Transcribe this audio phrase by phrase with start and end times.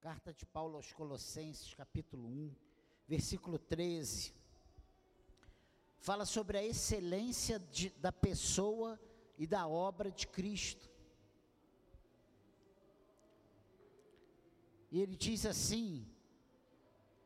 [0.00, 2.54] Carta de Paulo aos Colossenses, capítulo 1,
[3.08, 4.32] versículo 13.
[5.98, 8.98] Fala sobre a excelência de, da pessoa
[9.36, 10.88] e da obra de Cristo.
[14.92, 16.06] E ele diz assim: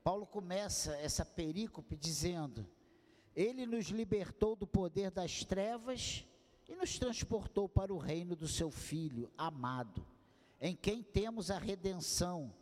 [0.02, 2.66] Paulo começa essa perícope dizendo:
[3.36, 6.24] Ele nos libertou do poder das trevas
[6.66, 10.06] e nos transportou para o reino do seu Filho amado,
[10.58, 12.61] em quem temos a redenção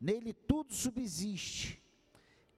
[0.00, 1.82] Nele tudo subsiste.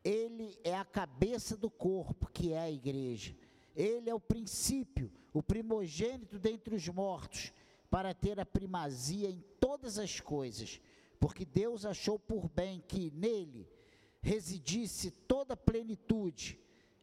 [0.05, 3.37] Ele é a cabeça do corpo, que é a igreja.
[3.75, 7.53] Ele é o princípio, o primogênito dentre os mortos,
[7.91, 10.81] para ter a primazia em todas as coisas,
[11.19, 13.69] porque Deus achou por bem que nele
[14.21, 16.59] residisse toda a plenitude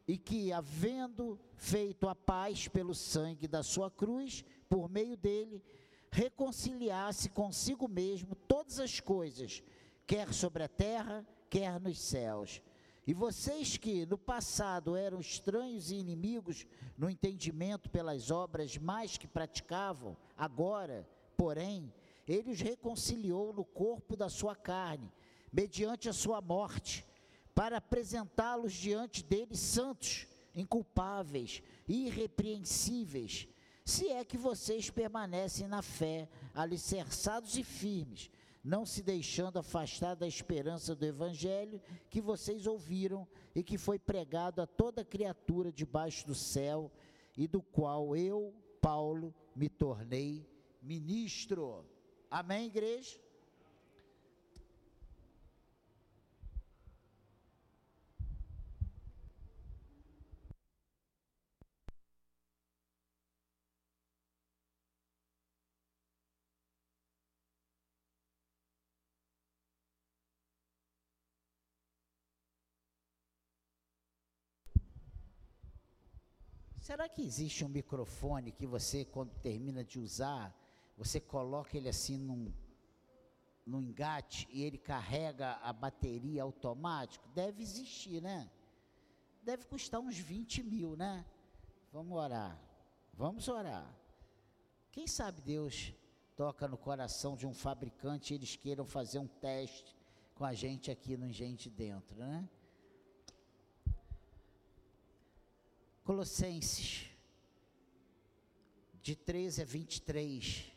[0.08, 5.62] e que, havendo feito a paz pelo sangue da sua cruz, por meio dele,
[6.10, 9.62] reconciliasse consigo mesmo todas as coisas
[10.10, 12.60] quer sobre a terra, quer nos céus.
[13.06, 16.66] E vocês que no passado eram estranhos e inimigos
[16.98, 21.94] no entendimento pelas obras mais que praticavam, agora, porém,
[22.26, 25.12] ele os reconciliou no corpo da sua carne,
[25.52, 27.06] mediante a sua morte,
[27.54, 33.46] para apresentá-los diante dele santos, inculpáveis, irrepreensíveis,
[33.84, 38.28] se é que vocês permanecem na fé, alicerçados e firmes
[38.62, 41.80] não se deixando afastar da esperança do Evangelho
[42.10, 46.90] que vocês ouviram e que foi pregado a toda criatura debaixo do céu
[47.36, 50.46] e do qual eu, Paulo, me tornei
[50.82, 51.84] ministro.
[52.30, 53.18] Amém, igreja?
[77.00, 80.54] Será que existe um microfone que você, quando termina de usar,
[80.98, 82.52] você coloca ele assim num,
[83.64, 87.26] num engate e ele carrega a bateria automático?
[87.30, 88.50] Deve existir, né?
[89.42, 91.24] Deve custar uns 20 mil, né?
[91.90, 92.60] Vamos orar.
[93.14, 93.90] Vamos orar.
[94.92, 95.94] Quem sabe Deus
[96.36, 99.96] toca no coração de um fabricante e eles queiram fazer um teste
[100.34, 102.46] com a gente aqui no Gente Dentro, né?
[106.04, 107.06] Colossenses,
[109.02, 110.72] de 13 a 23,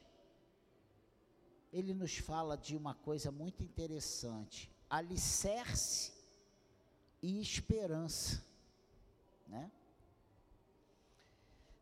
[1.71, 6.13] ele nos fala de uma coisa muito interessante: alicerce
[7.21, 8.43] e esperança,
[9.47, 9.71] né?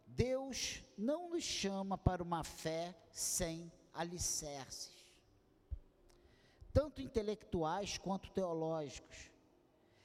[0.06, 4.91] Deus não nos chama para uma fé sem alicerces,
[6.74, 9.31] tanto intelectuais quanto teológicos.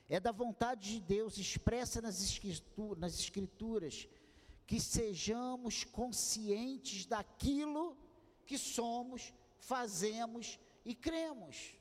[0.08, 4.08] É da vontade de Deus expressa nas escrituras, nas escrituras
[4.66, 7.96] que sejamos conscientes daquilo
[8.44, 11.76] que somos, fazemos e cremos.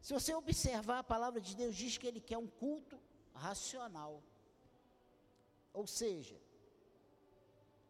[0.00, 2.98] Se você observar, a palavra de Deus diz que Ele quer um culto
[3.32, 4.22] racional.
[5.72, 6.40] Ou seja,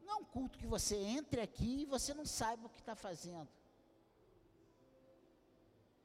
[0.03, 2.95] não é um culto que você entre aqui e você não saiba o que está
[2.95, 3.49] fazendo.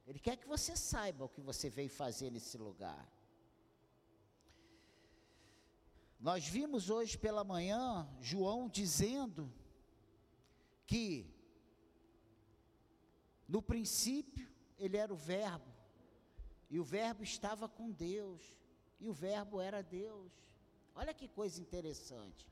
[0.08, 3.06] Ele quer que você saiba o que você veio fazer nesse lugar.
[6.18, 9.54] Nós vimos hoje pela manhã João dizendo
[10.86, 11.30] que
[13.48, 14.50] no princípio
[14.80, 15.72] ele era o Verbo,
[16.70, 18.42] e o Verbo estava com Deus,
[19.02, 20.32] e o Verbo era Deus.
[20.96, 22.50] Olha que coisa interessante.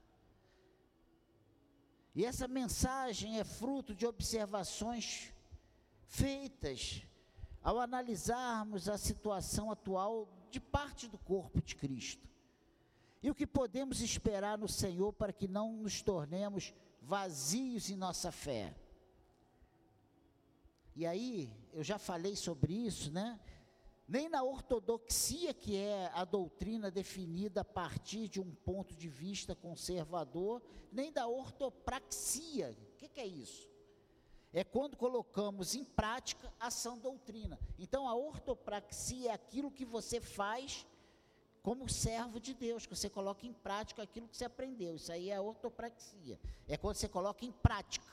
[2.13, 5.33] E essa mensagem é fruto de observações
[6.05, 7.05] feitas
[7.65, 12.29] ao analisarmos a situação atual de parte do corpo de Cristo.
[13.23, 18.31] E o que podemos esperar no Senhor para que não nos tornemos vazios em nossa
[18.31, 18.75] fé.
[20.95, 23.39] E aí, eu já falei sobre isso, né?
[24.07, 29.55] Nem na ortodoxia, que é a doutrina definida a partir de um ponto de vista
[29.55, 32.77] conservador, nem da ortopraxia.
[32.93, 33.74] O que, que é isso?
[34.55, 37.59] É quando colocamos em prática a sã doutrina.
[37.77, 40.87] Então, a ortopraxia é aquilo que você faz
[41.61, 44.95] como servo de Deus, que você coloca em prática aquilo que você aprendeu.
[44.95, 46.39] Isso aí é a ortopraxia.
[46.69, 48.05] É quando você coloca em prática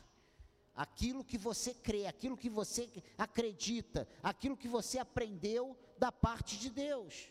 [0.75, 6.71] aquilo que você crê, aquilo que você acredita, aquilo que você aprendeu da parte de
[6.71, 7.29] Deus.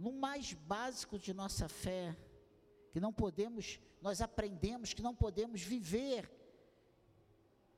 [0.00, 2.16] No mais básico de nossa fé,
[2.90, 6.30] que não podemos, nós aprendemos que não podemos viver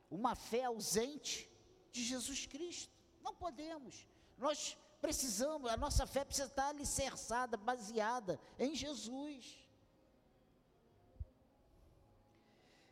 [0.09, 1.51] uma fé ausente
[1.91, 2.95] de Jesus Cristo.
[3.21, 4.07] Não podemos.
[4.39, 9.59] Nós precisamos, a nossa fé precisa estar alicerçada, baseada em Jesus.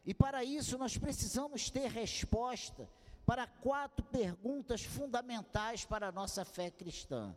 [0.05, 2.91] E para isso nós precisamos ter resposta
[3.25, 7.33] para quatro perguntas fundamentais para a nossa fé cristã.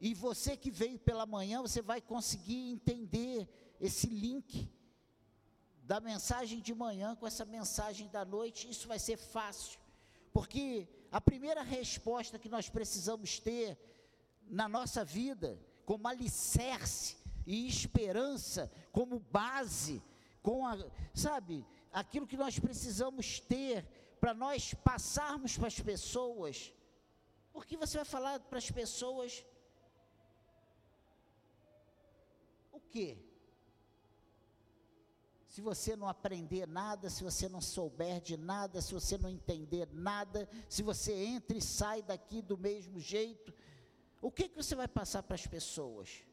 [0.00, 3.48] E você que veio pela manhã, você vai conseguir entender
[3.80, 4.70] esse link
[5.82, 9.78] da mensagem de manhã com essa mensagem da noite, isso vai ser fácil,
[10.32, 13.78] porque a primeira resposta que nós precisamos ter
[14.48, 17.16] na nossa vida, como alicerce
[17.46, 20.02] e esperança, como base,
[20.42, 20.78] com a,
[21.12, 23.86] sabe, aquilo que nós precisamos ter
[24.18, 26.72] para nós passarmos para as pessoas,
[27.52, 29.44] porque você vai falar para as pessoas
[32.72, 33.18] o quê?
[35.54, 39.88] se você não aprender nada, se você não souber de nada, se você não entender
[39.92, 43.54] nada, se você entra e sai daqui do mesmo jeito,
[44.20, 46.24] o que, que você vai passar para as pessoas?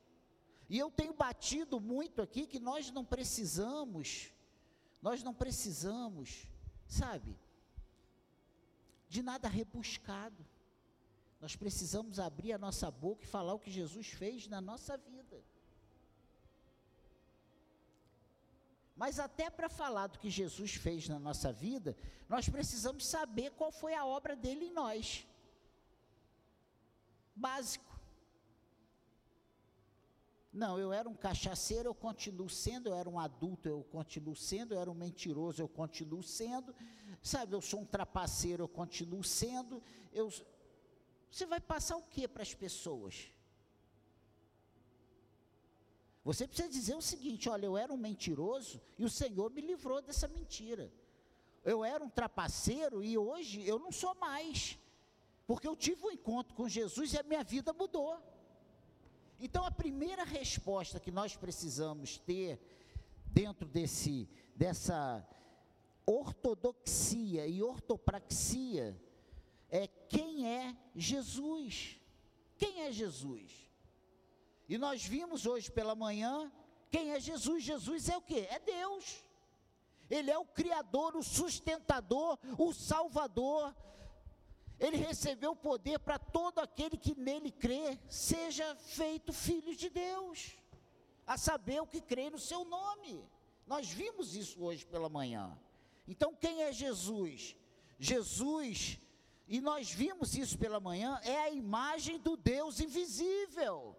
[0.67, 4.31] E eu tenho batido muito aqui que nós não precisamos,
[4.99, 6.47] nós não precisamos,
[6.87, 7.37] sabe,
[9.07, 10.43] de nada rebuscado.
[11.39, 15.10] Nós precisamos abrir a nossa boca e falar o que Jesus fez na nossa vida.
[19.01, 21.98] Mas até para falar do que Jesus fez na nossa vida,
[22.30, 25.25] nós precisamos saber qual foi a obra dele em nós.
[27.36, 28.00] Básico.
[30.53, 34.75] Não, eu era um cachaceiro, eu continuo sendo, eu era um adulto, eu continuo sendo,
[34.75, 36.75] eu era um mentiroso, eu continuo sendo,
[37.24, 39.81] sabe, eu sou um trapaceiro, eu continuo sendo,
[40.13, 40.30] eu,
[41.31, 43.31] você vai passar o que para as pessoas?
[46.23, 50.01] Você precisa dizer o seguinte: olha, eu era um mentiroso e o Senhor me livrou
[50.01, 50.91] dessa mentira.
[51.63, 54.77] Eu era um trapaceiro e hoje eu não sou mais,
[55.45, 58.19] porque eu tive um encontro com Jesus e a minha vida mudou.
[59.39, 62.59] Então a primeira resposta que nós precisamos ter
[63.25, 65.27] dentro desse dessa
[66.06, 69.00] ortodoxia e ortopraxia
[69.69, 71.97] é quem é Jesus?
[72.57, 73.70] Quem é Jesus?
[74.71, 76.50] E nós vimos hoje pela manhã
[76.89, 77.62] quem é Jesus.
[77.62, 78.39] Jesus é o que?
[78.39, 79.21] É Deus.
[80.09, 83.75] Ele é o Criador, o sustentador, o Salvador.
[84.79, 90.56] Ele recebeu poder para todo aquele que nele crê, seja feito filho de Deus,
[91.27, 93.29] a saber o que crê no seu nome.
[93.67, 95.59] Nós vimos isso hoje pela manhã.
[96.07, 97.57] Então, quem é Jesus?
[98.00, 98.97] Jesus,
[99.50, 103.97] e nós vimos isso pela manhã, é a imagem do Deus invisível.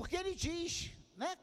[0.00, 1.36] Porque ele diz, né,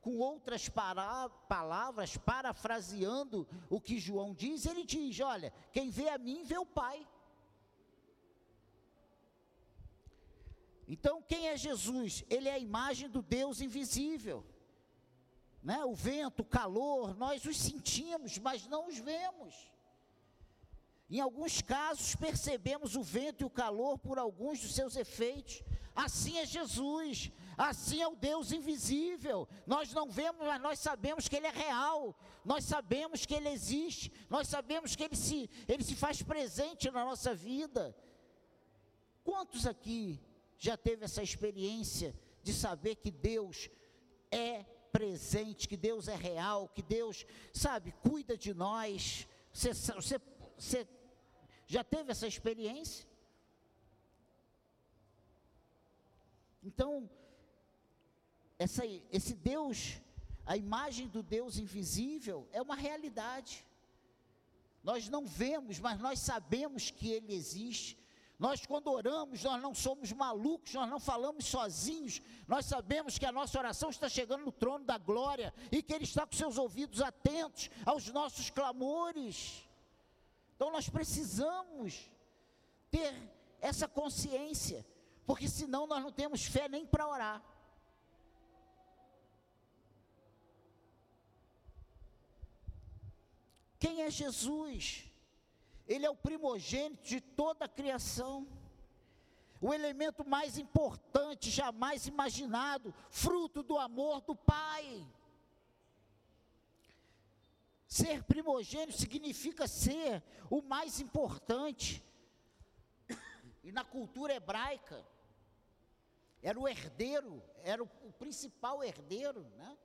[0.00, 6.16] com outras para, palavras, parafraseando o que João diz, ele diz: Olha, quem vê a
[6.16, 7.06] mim vê o Pai.
[10.88, 12.24] Então, quem é Jesus?
[12.30, 14.42] Ele é a imagem do Deus invisível.
[15.62, 15.84] Né?
[15.84, 19.70] O vento, o calor, nós os sentimos, mas não os vemos.
[21.10, 25.62] Em alguns casos, percebemos o vento e o calor por alguns dos seus efeitos.
[25.94, 27.30] Assim é Jesus.
[27.60, 29.46] Assim é o Deus invisível.
[29.66, 32.18] Nós não vemos, mas nós sabemos que Ele é real.
[32.42, 34.10] Nós sabemos que Ele existe.
[34.30, 37.94] Nós sabemos que Ele se, Ele se faz presente na nossa vida.
[39.22, 40.18] Quantos aqui
[40.56, 43.68] já teve essa experiência de saber que Deus
[44.30, 49.28] é presente, que Deus é real, que Deus, sabe, cuida de nós?
[49.52, 50.18] Você, você,
[50.56, 50.88] você
[51.66, 53.06] já teve essa experiência?
[56.62, 57.10] Então,
[58.60, 60.02] essa, esse Deus,
[60.44, 63.66] a imagem do Deus invisível, é uma realidade.
[64.84, 67.98] Nós não vemos, mas nós sabemos que Ele existe.
[68.38, 73.32] Nós, quando oramos, nós não somos malucos, nós não falamos sozinhos, nós sabemos que a
[73.32, 77.00] nossa oração está chegando no trono da glória e que Ele está com seus ouvidos
[77.00, 79.66] atentos aos nossos clamores.
[80.54, 82.10] Então, nós precisamos
[82.90, 83.14] ter
[83.58, 84.84] essa consciência,
[85.24, 87.42] porque senão nós não temos fé nem para orar.
[93.80, 95.10] Quem é Jesus?
[95.88, 98.46] Ele é o primogênito de toda a criação,
[99.60, 105.04] o elemento mais importante jamais imaginado, fruto do amor do Pai.
[107.88, 112.04] Ser primogênito significa ser o mais importante.
[113.64, 115.04] E na cultura hebraica,
[116.42, 119.76] era o herdeiro, era o, principal herdeiro, né?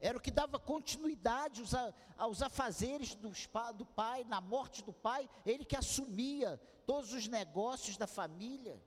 [0.00, 1.72] Era o que dava continuidade aos,
[2.16, 8.06] aos afazeres do pai, na morte do pai, ele que assumia todos os negócios da
[8.06, 8.80] família.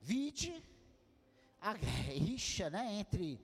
[0.00, 0.64] Vide
[1.60, 3.38] a rixa né, entre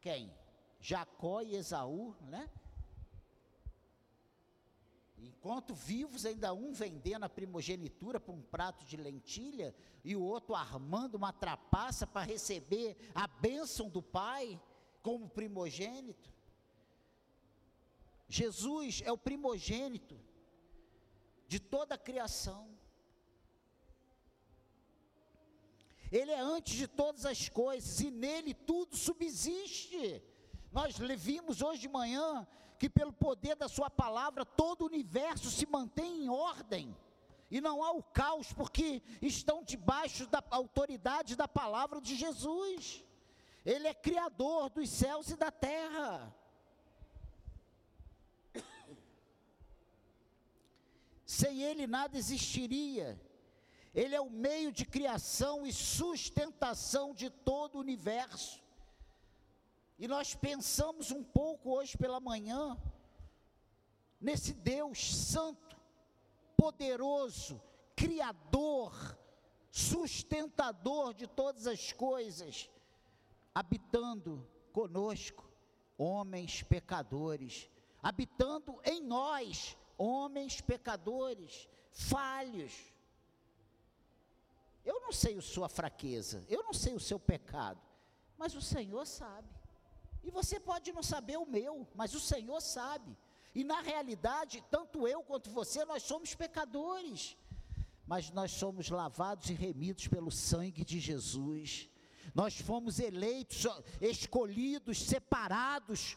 [0.00, 0.32] quem?
[0.78, 2.48] Jacó e Esaú, né?
[5.18, 10.54] Enquanto vivos, ainda um vendendo a primogenitura por um prato de lentilha e o outro
[10.54, 14.60] armando uma trapaça para receber a bênção do pai
[15.02, 16.30] como primogênito.
[18.28, 20.20] Jesus é o primogênito
[21.48, 22.68] de toda a criação.
[26.10, 30.22] Ele é antes de todas as coisas e nele tudo subsiste.
[30.70, 32.46] Nós vimos hoje de manhã
[32.78, 36.96] que pelo poder da sua palavra todo o universo se mantém em ordem.
[37.50, 43.04] E não há o caos porque estão debaixo da autoridade da palavra de Jesus.
[43.64, 46.34] Ele é criador dos céus e da terra.
[51.24, 53.20] Sem ele nada existiria.
[53.94, 58.62] Ele é o meio de criação e sustentação de todo o universo.
[59.98, 62.76] E nós pensamos um pouco hoje pela manhã
[64.20, 65.76] nesse Deus santo,
[66.56, 67.60] poderoso,
[67.94, 69.18] criador,
[69.70, 72.68] sustentador de todas as coisas,
[73.54, 75.50] habitando conosco,
[75.96, 77.70] homens pecadores,
[78.02, 82.72] habitando em nós, homens pecadores, falhos.
[84.84, 87.80] Eu não sei a sua fraqueza, eu não sei o seu pecado,
[88.36, 89.48] mas o Senhor sabe.
[90.26, 93.16] E você pode não saber o meu, mas o Senhor sabe.
[93.54, 97.36] E na realidade, tanto eu quanto você, nós somos pecadores.
[98.04, 101.88] Mas nós somos lavados e remidos pelo sangue de Jesus.
[102.34, 103.68] Nós fomos eleitos,
[104.00, 106.16] escolhidos, separados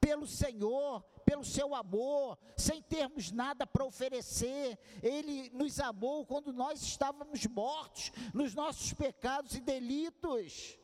[0.00, 4.78] pelo Senhor, pelo seu amor, sem termos nada para oferecer.
[5.02, 10.78] Ele nos amou quando nós estávamos mortos nos nossos pecados e delitos.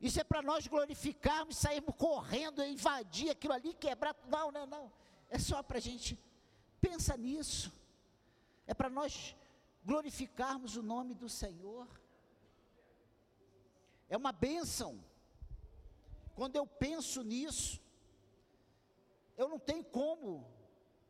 [0.00, 4.14] Isso é para nós glorificarmos, sairmos correndo, invadir aquilo ali, quebrar.
[4.28, 4.92] Não, não, não.
[5.30, 6.18] É só para a gente.
[6.80, 7.72] Pensa nisso.
[8.66, 9.34] É para nós
[9.84, 11.88] glorificarmos o nome do Senhor.
[14.08, 15.02] É uma bênção.
[16.34, 17.80] Quando eu penso nisso,
[19.36, 20.46] eu não tenho como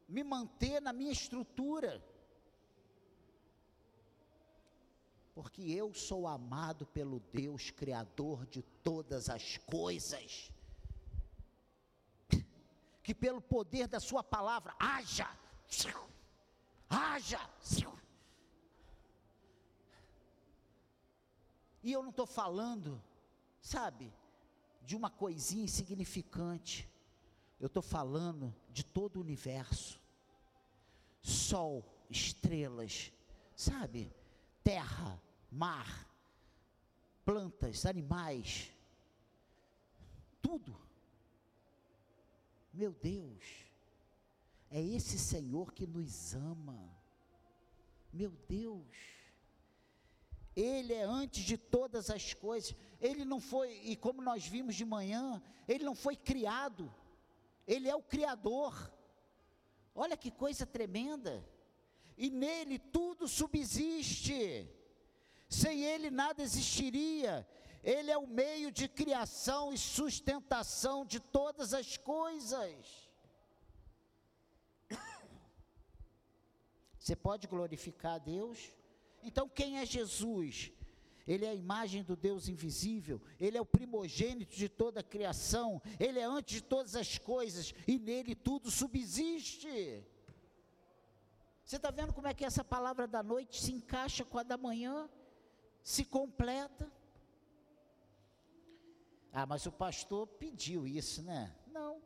[0.09, 2.03] me manter na minha estrutura.
[5.35, 10.53] Porque eu sou amado pelo Deus Criador de todas as coisas,
[13.03, 15.29] que pelo poder da Sua palavra haja,
[16.89, 17.41] haja.
[21.83, 23.03] E eu não estou falando,
[23.61, 24.11] sabe,
[24.83, 26.89] de uma coisinha insignificante,
[27.61, 30.01] eu estou falando de todo o universo,
[31.21, 33.13] sol, estrelas,
[33.55, 34.11] sabe,
[34.65, 36.11] terra, mar,
[37.25, 38.73] plantas, animais,
[40.41, 40.75] tudo.
[42.73, 43.45] Meu Deus,
[44.71, 46.79] é esse Senhor que nos ama.
[48.13, 48.97] Meu Deus,
[50.57, 52.75] Ele é antes de todas as coisas.
[53.01, 56.93] Ele não foi, e como nós vimos de manhã, Ele não foi criado,
[57.67, 58.93] Ele é o Criador.
[59.95, 61.47] Olha que coisa tremenda.
[62.17, 64.69] E nele tudo subsiste.
[65.49, 67.47] Sem ele nada existiria.
[67.83, 73.11] Ele é o meio de criação e sustentação de todas as coisas.
[76.99, 78.73] Você pode glorificar a Deus?
[79.23, 80.73] Então, quem é Jesus?
[81.27, 85.81] Ele é a imagem do Deus invisível, ele é o primogênito de toda a criação,
[85.99, 90.05] ele é antes de todas as coisas e nele tudo subsiste.
[91.65, 94.57] Você está vendo como é que essa palavra da noite se encaixa com a da
[94.57, 95.09] manhã?
[95.85, 96.91] se completa.
[99.31, 101.55] Ah, mas o pastor pediu isso, né?
[101.67, 102.03] Não.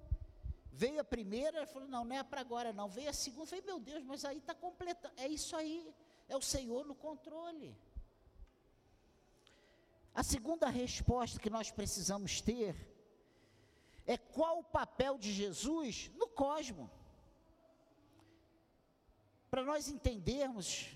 [0.73, 2.89] Veio a primeira, falou, não, não é para agora não.
[2.89, 5.13] Veio a segunda, falei, meu Deus, mas aí está completa.
[5.17, 5.95] É isso aí,
[6.29, 7.77] é o Senhor no controle.
[10.13, 12.75] A segunda resposta que nós precisamos ter
[14.05, 16.91] é qual o papel de Jesus no cosmo.
[19.51, 20.89] Para nós entendermos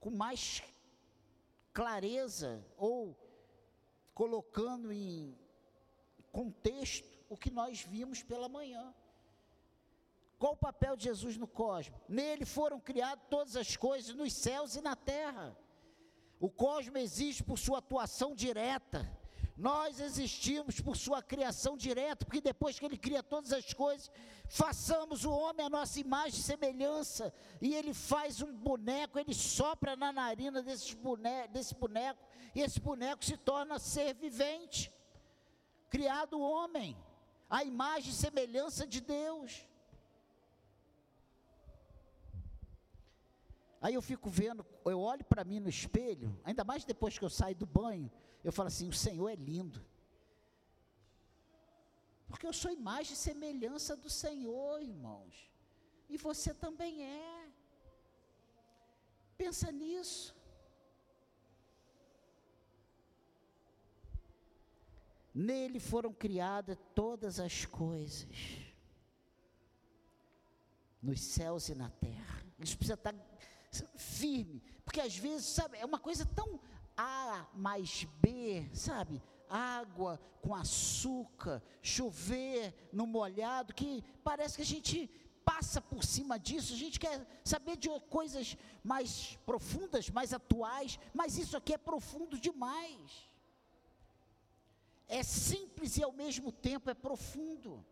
[0.00, 0.62] com mais
[1.72, 3.16] clareza ou
[4.14, 5.36] colocando em
[6.32, 8.94] contexto o que nós vimos pela manhã.
[10.38, 11.98] Qual o papel de Jesus no cosmos?
[12.08, 15.56] Nele foram criadas todas as coisas nos céus e na terra.
[16.38, 19.10] O cosmos existe por sua atuação direta.
[19.56, 24.10] Nós existimos por sua criação direta, porque depois que ele cria todas as coisas,
[24.50, 29.96] façamos o homem a nossa imagem e semelhança, e ele faz um boneco, ele sopra
[29.96, 32.22] na narina desse boneco, desse boneco
[32.54, 34.92] e esse boneco se torna ser vivente.
[35.88, 36.96] Criado homem,
[37.48, 39.66] a imagem e semelhança de Deus.
[43.80, 47.30] Aí eu fico vendo, eu olho para mim no espelho, ainda mais depois que eu
[47.30, 48.10] saio do banho,
[48.46, 49.84] eu falo assim: o Senhor é lindo.
[52.28, 55.34] Porque eu sou imagem e semelhança do Senhor, irmãos.
[56.08, 57.48] E você também é.
[59.36, 60.34] Pensa nisso.
[65.34, 68.38] Nele foram criadas todas as coisas,
[71.02, 72.38] nos céus e na terra.
[72.58, 73.14] Isso precisa estar
[73.96, 76.58] firme, porque às vezes, sabe, é uma coisa tão
[76.96, 79.22] A mais B, sabe?
[79.48, 85.10] Água com açúcar, chover no molhado, que parece que a gente
[85.44, 91.38] passa por cima disso, a gente quer saber de coisas mais profundas, mais atuais, mas
[91.38, 93.28] isso aqui é profundo demais.
[95.08, 97.84] É simples e ao mesmo tempo é profundo.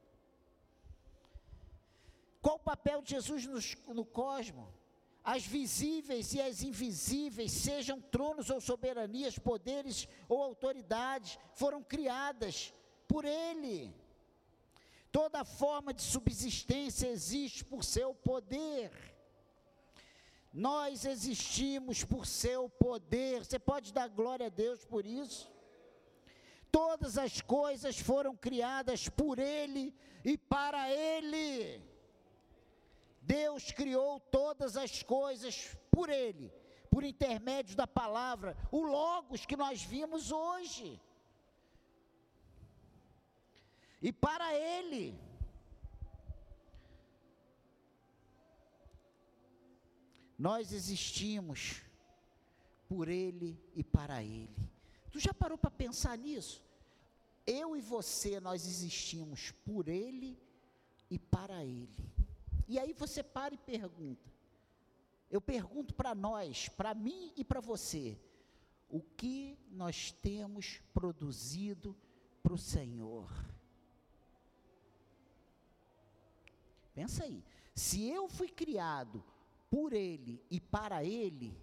[2.43, 4.69] Qual o papel de Jesus no, no cosmos?
[5.25, 12.75] As visíveis e as invisíveis, sejam tronos ou soberanias, poderes ou autoridades, foram criadas
[13.09, 13.95] por Ele.
[15.11, 18.91] Toda forma de subsistência existe por seu poder.
[20.53, 23.45] Nós existimos por seu poder.
[23.45, 25.51] Você pode dar glória a Deus por isso?
[26.71, 31.94] Todas as coisas foram criadas por Ele e para Ele.
[33.27, 36.53] Deus criou todas as coisas por Ele,
[36.91, 41.01] por intermédio da palavra, o Logos que nós vimos hoje.
[44.03, 45.19] E para Ele.
[50.39, 51.81] Nós existimos
[52.87, 54.55] por Ele e para Ele.
[55.11, 56.63] Tu já parou para pensar nisso?
[57.47, 60.39] Eu e você, nós existimos por Ele
[61.11, 62.14] e para Ele.
[62.75, 64.29] E aí você para e pergunta.
[65.31, 68.19] Eu pergunto para nós, para mim e para você,
[68.89, 71.97] o que nós temos produzido
[72.43, 73.31] para o Senhor?
[76.93, 77.45] Pensa aí.
[77.77, 79.23] Se eu fui criado
[79.71, 81.57] por Ele e para Ele,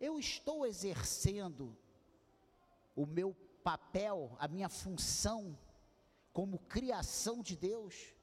[0.00, 1.76] eu estou exercendo
[2.96, 5.58] o meu papel, a minha função
[6.32, 8.16] como criação de Deus?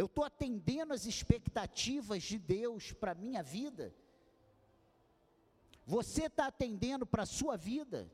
[0.00, 3.94] Eu estou atendendo as expectativas de Deus para a minha vida?
[5.94, 8.10] Você está atendendo para a sua vida?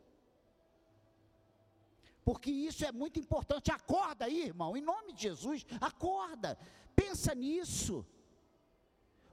[2.25, 3.70] Porque isso é muito importante.
[3.70, 6.59] Acorda aí, irmão, em nome de Jesus, acorda,
[6.96, 8.05] pensa nisso.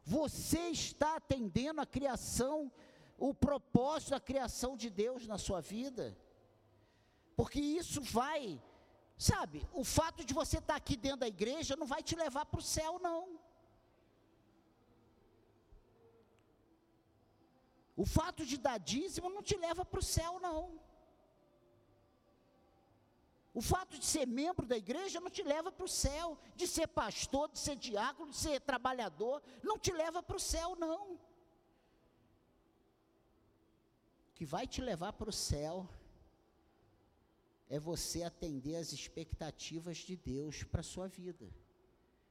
[0.03, 2.71] Você está atendendo a criação,
[3.17, 6.15] o propósito da criação de Deus na sua vida?
[7.35, 8.61] Porque isso vai
[9.17, 12.59] Sabe, o fato de você estar aqui dentro da igreja não vai te levar para
[12.59, 13.39] o céu, não.
[17.95, 20.79] O fato de dar dízimo não te leva para o céu, não.
[23.53, 26.37] O fato de ser membro da igreja não te leva para o céu.
[26.55, 30.75] De ser pastor, de ser diácono, de ser trabalhador, não te leva para o céu,
[30.75, 31.13] não.
[31.13, 31.19] O
[34.33, 35.87] que vai te levar para o céu
[37.75, 41.49] é você atender às expectativas de Deus para a sua vida.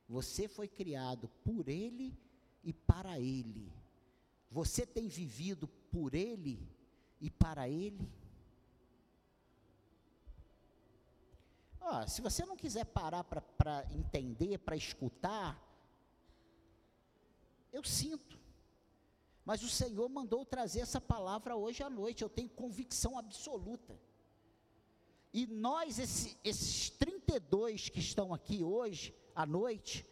[0.09, 2.17] Você foi criado por Ele
[2.63, 3.73] e para Ele.
[4.49, 6.65] Você tem vivido por Ele
[7.21, 8.09] e para Ele?
[12.07, 15.61] Se você não quiser parar para entender, para escutar,
[17.73, 18.39] eu sinto.
[19.45, 23.99] Mas o Senhor mandou trazer essa palavra hoje à noite, eu tenho convicção absoluta.
[25.33, 30.07] E nós, esse, esses 32 que estão aqui hoje, à noite,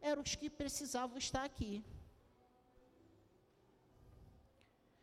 [0.00, 1.84] eram os que precisavam estar aqui.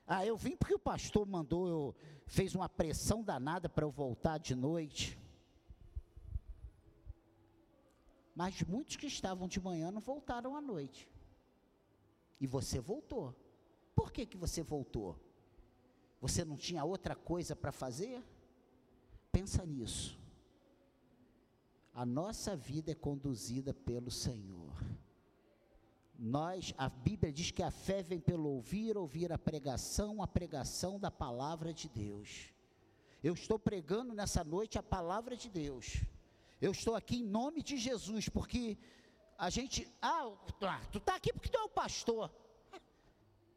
[0.06, 4.38] Ah, eu vim porque o pastor mandou, eu, fez uma pressão danada para eu voltar
[4.38, 5.18] de noite.
[8.36, 11.08] Mas muitos que estavam de manhã não voltaram à noite.
[12.40, 13.36] E você voltou.
[13.96, 15.18] Por que, que você voltou?
[16.22, 18.24] Você não tinha outra coisa para fazer?
[19.32, 20.20] Pensa nisso.
[21.94, 24.74] A nossa vida é conduzida pelo Senhor.
[26.18, 31.00] Nós, a Bíblia diz que a fé vem pelo ouvir, ouvir a pregação, a pregação
[31.00, 32.54] da palavra de Deus.
[33.24, 36.04] Eu estou pregando nessa noite a palavra de Deus.
[36.62, 38.78] Eu estou aqui em nome de Jesus, porque
[39.38, 40.30] a gente, ah,
[40.92, 42.30] tu está aqui porque tu é o pastor.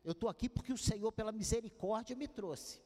[0.04, 2.80] Eu estou aqui porque o Senhor, pela misericórdia, me trouxe.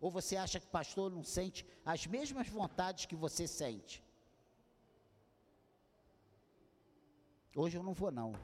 [0.00, 4.02] Ou você acha que pastor não sente as mesmas vontades que você sente?
[7.54, 8.34] Hoje eu não vou não.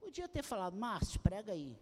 [0.00, 1.76] Podia ter falado, Márcio, prega aí.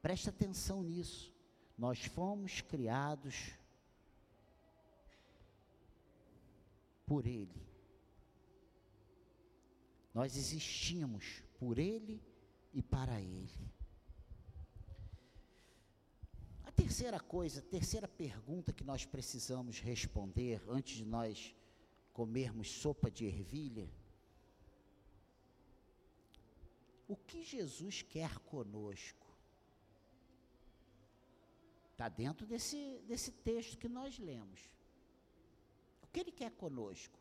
[0.00, 1.34] Preste atenção nisso.
[1.76, 3.55] Nós fomos criados
[7.06, 7.66] por Ele.
[10.12, 12.22] Nós existimos por Ele
[12.74, 13.76] e para Ele
[16.76, 21.54] terceira coisa, terceira pergunta que nós precisamos responder antes de nós
[22.12, 23.90] comermos sopa de ervilha.
[27.08, 29.26] O que Jesus quer conosco?
[31.92, 34.60] Está dentro desse, desse texto que nós lemos.
[36.16, 37.18] Que Ele quer conosco?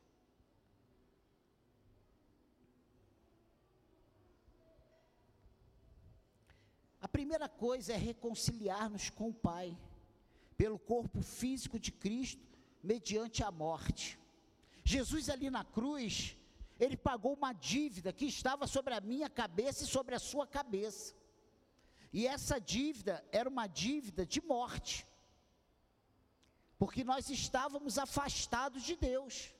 [7.01, 9.77] A primeira coisa é reconciliar-nos com o Pai,
[10.55, 12.41] pelo corpo físico de Cristo,
[12.81, 14.17] mediante a morte.
[14.85, 16.37] Jesus ali na cruz,
[16.79, 21.13] ele pagou uma dívida que estava sobre a minha cabeça e sobre a sua cabeça.
[22.13, 25.05] E essa dívida era uma dívida de morte,
[26.77, 29.53] porque nós estávamos afastados de Deus,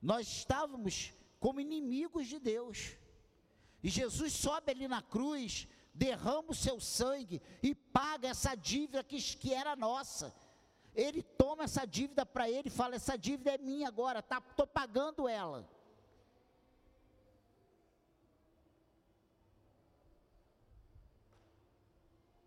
[0.00, 2.96] nós estávamos como inimigos de Deus,
[3.82, 9.20] e Jesus sobe ali na cruz, derrama o seu sangue e paga essa dívida que,
[9.36, 10.34] que era nossa.
[10.94, 14.66] Ele toma essa dívida para ele e fala: essa dívida é minha agora, estou tá,
[14.66, 15.68] pagando ela.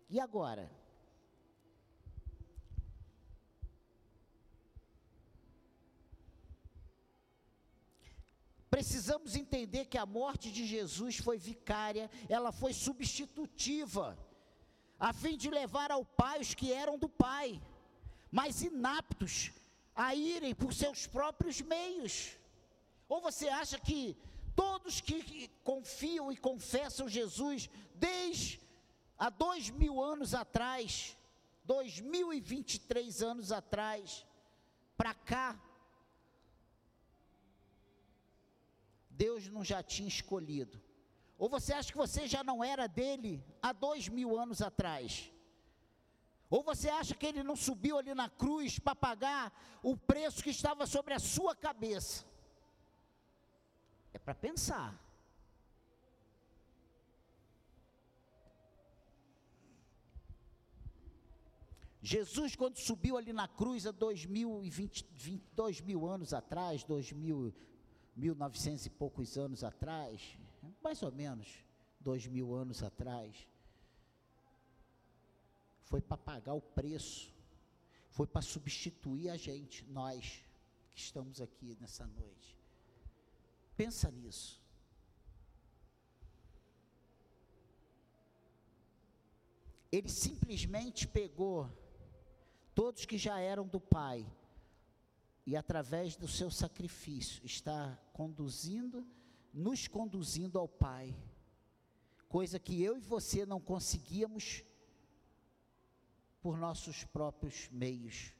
[0.08, 0.70] E agora?
[8.74, 14.18] Precisamos entender que a morte de Jesus foi vicária, ela foi substitutiva,
[14.98, 17.62] a fim de levar ao Pai os que eram do Pai,
[18.32, 19.52] mas inaptos
[19.94, 22.36] a irem por seus próprios meios.
[23.08, 24.16] Ou você acha que
[24.56, 28.60] todos que confiam e confessam Jesus desde
[29.16, 31.16] há dois mil anos atrás,
[31.64, 34.26] dois mil e vinte e três anos atrás,
[34.96, 35.56] para cá,
[39.16, 40.80] Deus não já tinha escolhido?
[41.38, 45.30] Ou você acha que você já não era dele há dois mil anos atrás?
[46.50, 50.50] Ou você acha que ele não subiu ali na cruz para pagar o preço que
[50.50, 52.24] estava sobre a sua cabeça?
[54.12, 55.00] É para pensar.
[62.00, 66.34] Jesus, quando subiu ali na cruz há dois mil, e vinte, vinte, dois mil anos
[66.34, 67.52] atrás, dois mil
[68.16, 70.38] 1900 e poucos anos atrás,
[70.82, 71.64] mais ou menos
[72.00, 73.48] dois mil anos atrás,
[75.84, 77.32] foi para pagar o preço,
[78.10, 80.44] foi para substituir a gente, nós
[80.94, 82.58] que estamos aqui nessa noite.
[83.76, 84.62] Pensa nisso.
[89.90, 91.70] Ele simplesmente pegou
[92.74, 94.26] todos que já eram do Pai
[95.46, 99.06] e através do seu sacrifício está conduzindo,
[99.52, 101.14] nos conduzindo ao Pai,
[102.28, 104.64] coisa que eu e você não conseguíamos
[106.40, 108.32] por nossos próprios meios,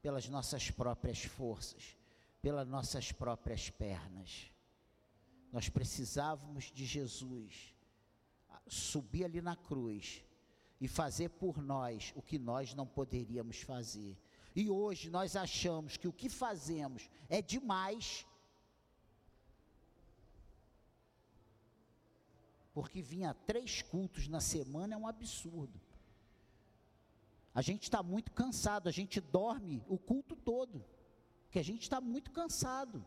[0.00, 1.96] pelas nossas próprias forças,
[2.40, 4.50] pelas nossas próprias pernas.
[5.52, 7.74] Nós precisávamos de Jesus
[8.68, 10.22] subir ali na cruz
[10.80, 14.16] e fazer por nós o que nós não poderíamos fazer.
[14.56, 18.26] E hoje nós achamos que o que fazemos é demais.
[22.72, 25.78] Porque vinha três cultos na semana é um absurdo.
[27.54, 30.82] A gente está muito cansado, a gente dorme o culto todo.
[31.44, 33.04] porque a gente está muito cansado.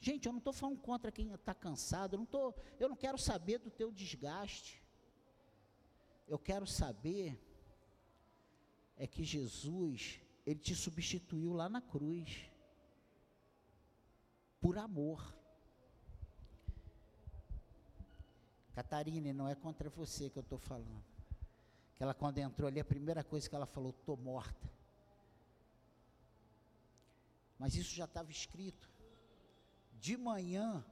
[0.00, 3.18] Gente, eu não estou falando contra quem está cansado, eu não, tô, eu não quero
[3.18, 4.82] saber do teu desgaste.
[6.26, 7.38] Eu quero saber
[8.96, 12.48] é que Jesus, Ele te substituiu lá na cruz,
[14.60, 15.34] por amor.
[18.74, 21.04] Catarina, não é contra você que eu estou falando.
[21.94, 24.70] Que ela, quando entrou ali, a primeira coisa que ela falou: estou morta.
[27.58, 28.90] Mas isso já estava escrito.
[29.94, 30.84] De manhã,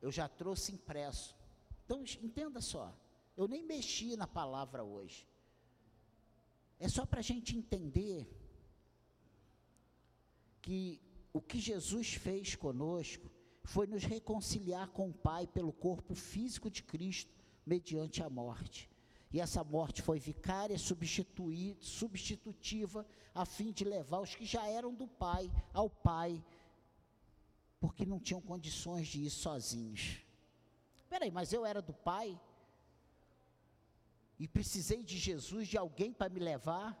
[0.00, 1.36] eu já trouxe impresso.
[1.84, 2.92] Então, entenda só.
[3.36, 5.27] Eu nem mexi na palavra hoje.
[6.78, 8.28] É só para a gente entender
[10.60, 11.00] que
[11.32, 13.30] o que Jesus fez conosco
[13.64, 17.34] foi nos reconciliar com o Pai pelo corpo físico de Cristo,
[17.66, 18.88] mediante a morte.
[19.30, 25.06] E essa morte foi vicária, substitutiva, a fim de levar os que já eram do
[25.06, 26.42] Pai ao Pai,
[27.78, 30.22] porque não tinham condições de ir sozinhos.
[31.10, 32.40] Peraí, mas eu era do Pai?
[34.38, 36.96] E precisei de Jesus, de alguém para me levar?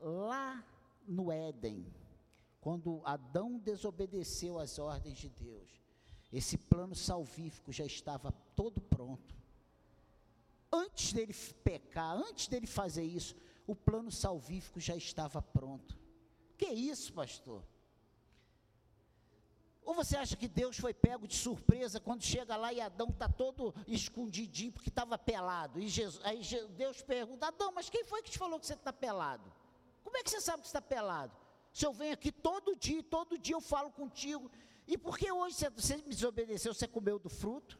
[0.00, 0.64] Lá
[1.06, 1.86] no Éden,
[2.60, 5.68] quando Adão desobedeceu às ordens de Deus,
[6.32, 9.34] esse plano salvífico já estava todo pronto.
[10.72, 11.34] Antes dele
[11.64, 13.34] pecar, antes dele fazer isso,
[13.66, 15.98] o plano salvífico já estava pronto.
[16.56, 17.64] Que isso, pastor?
[19.90, 23.28] Ou você acha que Deus foi pego de surpresa quando chega lá e Adão está
[23.28, 25.80] todo escondidinho porque estava pelado?
[25.80, 26.40] E Jesus, aí
[26.76, 29.52] Deus pergunta: Adão, mas quem foi que te falou que você está pelado?
[30.04, 31.36] Como é que você sabe que está pelado?
[31.72, 34.48] Se eu venho aqui todo dia, todo dia eu falo contigo.
[34.86, 37.76] E por que hoje você, você me desobedeceu, você comeu do fruto?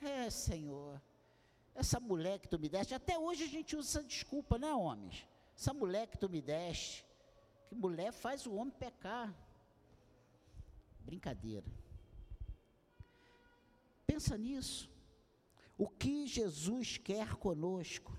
[0.00, 1.02] É, Senhor.
[1.74, 5.26] Essa mulher que tu me deste, até hoje a gente usa essa desculpa, né, homens?
[5.58, 7.04] Essa mulher que tu me deste,
[7.68, 9.34] que mulher faz o homem pecar.
[11.10, 11.66] Brincadeira.
[14.06, 14.88] Pensa nisso.
[15.76, 18.16] O que Jesus quer conosco?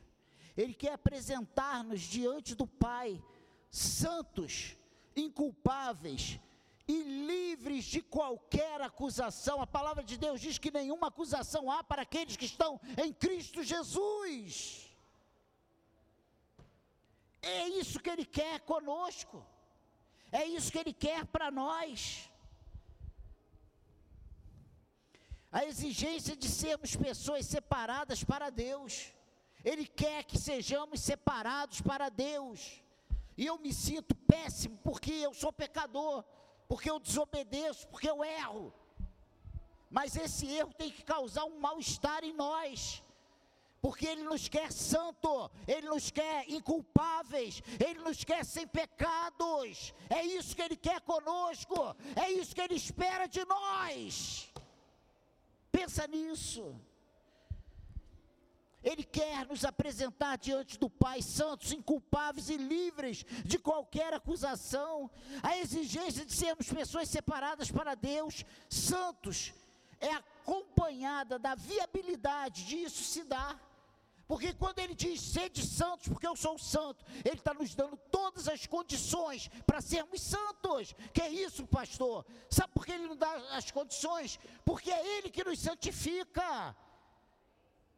[0.58, 3.23] Ele quer apresentar-nos diante do Pai,
[3.69, 4.75] santos,
[5.15, 6.38] inculpáveis
[6.86, 7.01] e
[7.32, 9.62] livres de qualquer acusação.
[9.62, 13.63] A palavra de Deus diz que nenhuma acusação há para aqueles que estão em Cristo
[13.63, 14.93] Jesus.
[17.41, 19.45] É isso que Ele quer conosco,
[20.30, 22.31] é isso que Ele quer para nós.
[25.51, 29.13] A exigência de sermos pessoas separadas para Deus,
[29.65, 32.81] Ele quer que sejamos separados para Deus.
[33.35, 36.23] E eu me sinto péssimo porque eu sou pecador,
[36.69, 38.73] porque eu desobedeço, porque eu erro.
[39.89, 43.03] Mas esse erro tem que causar um mal-estar em nós.
[43.81, 49.93] Porque Ele nos quer santo, Ele nos quer inculpáveis, Ele nos quer sem pecados.
[50.09, 51.75] É isso que Ele quer conosco,
[52.15, 54.50] é isso que Ele espera de nós.
[55.71, 56.75] Pensa nisso.
[58.84, 65.10] Ele quer nos apresentar diante do Pai santos, inculpáveis e livres de qualquer acusação.
[65.43, 69.53] A exigência de sermos pessoas separadas para Deus, santos,
[69.99, 73.70] é acompanhada da viabilidade disso se dar.
[74.32, 78.48] Porque quando ele diz sede santos, porque eu sou santo, ele está nos dando todas
[78.48, 80.96] as condições para sermos santos.
[81.13, 82.26] Que é isso, pastor?
[82.50, 84.39] Sabe por que ele não dá as condições?
[84.63, 86.74] Porque é ele que nos santifica.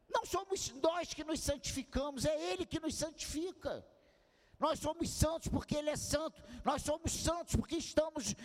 [0.09, 3.85] Não somos nós que nos santificamos, é Ele que nos santifica.
[4.59, 6.41] Nós somos santos porque Ele é santo.
[6.65, 8.35] Nós somos santos porque estamos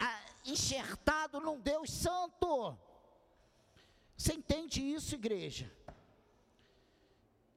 [0.00, 2.76] ah, enxertados num Deus santo.
[4.16, 5.72] Você entende isso, igreja?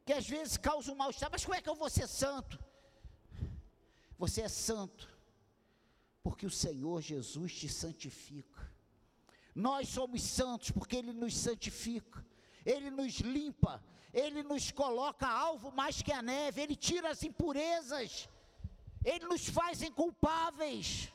[0.05, 2.59] Que às vezes causa um mal-estar, mas como é que eu vou ser santo?
[4.17, 5.09] Você é santo
[6.21, 8.71] porque o Senhor Jesus te santifica.
[9.53, 12.25] Nós somos santos porque Ele nos santifica.
[12.65, 18.29] Ele nos limpa, Ele nos coloca alvo mais que a neve, Ele tira as impurezas,
[19.03, 21.12] Ele nos faz inculpáveis.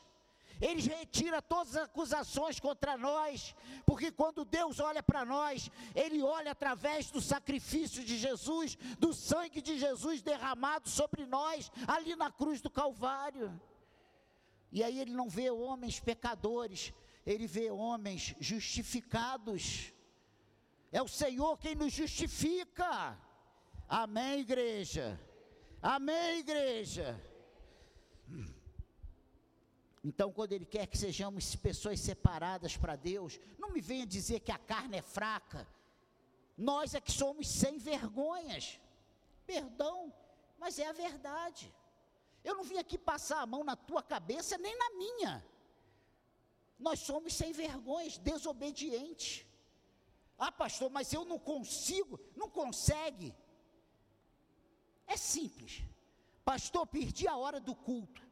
[0.61, 6.51] Ele retira todas as acusações contra nós, porque quando Deus olha para nós, Ele olha
[6.51, 12.59] através do sacrifício de Jesus, do sangue de Jesus derramado sobre nós, ali na cruz
[12.59, 13.59] do Calvário.
[14.71, 16.93] E aí Ele não vê homens pecadores,
[17.25, 19.93] Ele vê homens justificados.
[20.91, 23.17] É o Senhor quem nos justifica.
[23.87, 25.19] Amém, igreja.
[25.81, 27.17] Amém, igreja.
[30.03, 34.51] Então, quando Ele quer que sejamos pessoas separadas para Deus, não me venha dizer que
[34.51, 35.67] a carne é fraca.
[36.57, 38.79] Nós é que somos sem vergonhas.
[39.45, 40.13] Perdão,
[40.57, 41.73] mas é a verdade.
[42.43, 45.45] Eu não vim aqui passar a mão na tua cabeça nem na minha.
[46.77, 49.45] Nós somos sem vergonhas, desobedientes.
[50.37, 53.35] Ah, pastor, mas eu não consigo, não consegue.
[55.05, 55.83] É simples.
[56.45, 58.28] Pastor, perdi a hora do culto.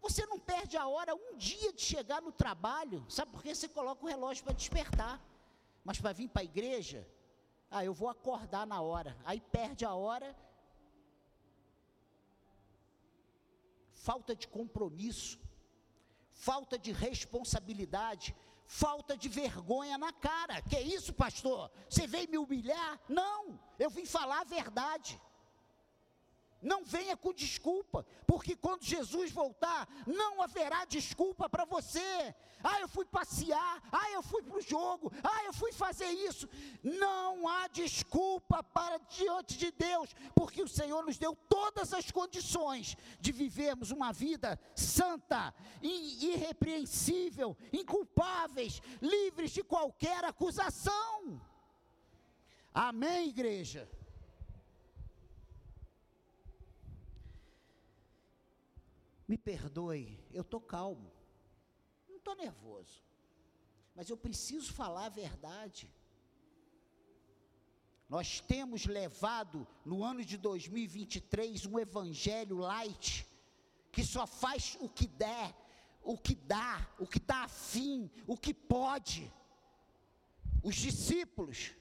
[0.00, 3.68] Você não perde a hora um dia de chegar no trabalho, sabe por que você
[3.68, 5.20] coloca o relógio para despertar?
[5.84, 7.06] Mas para vir para a igreja,
[7.70, 9.16] ah, eu vou acordar na hora.
[9.24, 10.34] Aí perde a hora.
[13.92, 15.38] Falta de compromisso,
[16.32, 18.34] falta de responsabilidade,
[18.66, 20.62] falta de vergonha na cara.
[20.62, 21.70] Que isso, pastor?
[21.88, 23.00] Você veio me humilhar?
[23.08, 25.20] Não, eu vim falar a verdade.
[26.60, 32.34] Não venha com desculpa, porque quando Jesus voltar, não haverá desculpa para você.
[32.62, 36.48] Ah, eu fui passear, ah, eu fui para o jogo, ah, eu fui fazer isso.
[36.82, 42.96] Não há desculpa para diante de Deus, porque o Senhor nos deu todas as condições
[43.20, 51.40] de vivermos uma vida santa, irrepreensível, inculpáveis, livres de qualquer acusação.
[52.74, 53.88] Amém, igreja?
[59.28, 61.12] Me perdoe, eu estou calmo,
[62.08, 63.04] não estou nervoso,
[63.94, 65.92] mas eu preciso falar a verdade.
[68.08, 73.26] Nós temos levado no ano de 2023 um evangelho light,
[73.92, 75.54] que só faz o que der,
[76.02, 79.30] o que dá, o que está afim, o que pode.
[80.62, 81.74] Os discípulos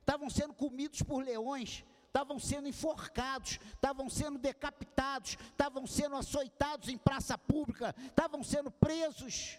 [0.00, 6.98] estavam sendo comidos por leões, estavam sendo enforcados, estavam sendo decapitados, estavam sendo açoitados em
[6.98, 9.58] praça pública, estavam sendo presos.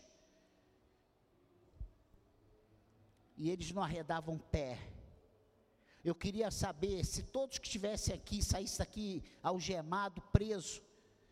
[3.36, 4.78] E eles não arredavam pé.
[6.06, 10.80] Eu queria saber se todos que estivessem aqui saíssem daqui algemado, preso,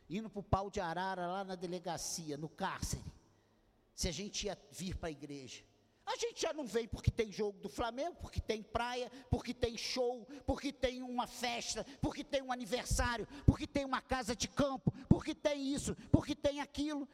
[0.10, 3.04] indo para o pau de arara lá na delegacia, no cárcere,
[3.94, 5.64] se a gente ia vir para a igreja.
[6.12, 9.78] A gente já não vem porque tem jogo do Flamengo, porque tem praia, porque tem
[9.78, 14.92] show, porque tem uma festa, porque tem um aniversário, porque tem uma casa de campo,
[15.08, 17.08] porque tem isso, porque tem aquilo.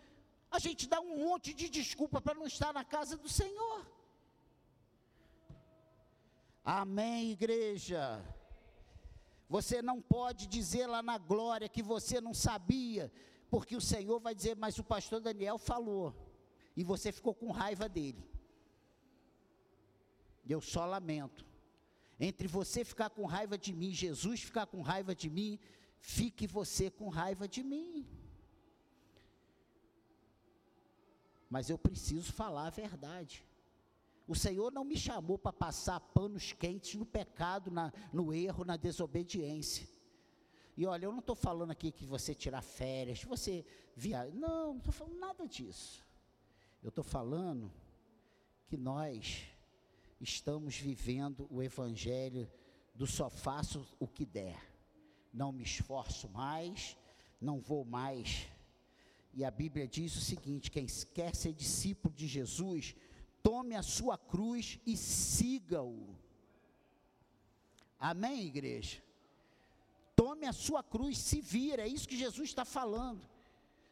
[0.50, 3.86] A gente dá um monte de desculpa para não estar na casa do Senhor.
[6.64, 8.20] Amém, igreja.
[9.48, 13.12] Você não pode dizer lá na glória que você não sabia,
[13.48, 16.16] porque o Senhor vai dizer, mas o pastor Daniel falou,
[16.76, 18.37] e você ficou com raiva dele.
[20.48, 21.46] Eu só lamento.
[22.20, 25.60] Entre você ficar com raiva de mim, Jesus ficar com raiva de mim,
[26.00, 28.08] fique você com raiva de mim.
[31.50, 33.46] Mas eu preciso falar a verdade.
[34.28, 38.76] O Senhor não me chamou para passar panos quentes no pecado, na, no erro, na
[38.76, 39.88] desobediência.
[40.76, 44.34] E olha, eu não estou falando aqui que você tirar férias, que você viajar.
[44.34, 46.06] Não, não estou falando nada disso.
[46.84, 47.72] Eu estou falando
[48.68, 49.46] que nós
[50.20, 52.50] estamos vivendo o evangelho
[52.94, 54.60] do só faço o que der.
[55.32, 56.98] Não me esforço mais,
[57.40, 58.48] não vou mais.
[59.34, 62.96] E a Bíblia diz o seguinte: quem quer ser discípulo de Jesus,
[63.44, 66.16] tome a sua cruz e siga-o.
[68.00, 69.04] Amém, igreja?
[70.16, 73.22] Tome a sua cruz, se vira, é isso que Jesus está falando.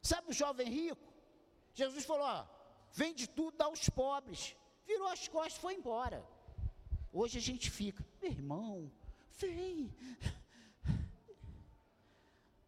[0.02, 1.14] Sabe o jovem rico?
[1.76, 2.48] Jesus falou: ó,
[2.92, 6.26] vende tudo, aos pobres virou as costas foi embora.
[7.12, 8.92] Hoje a gente fica, meu irmão,
[9.38, 9.94] vem.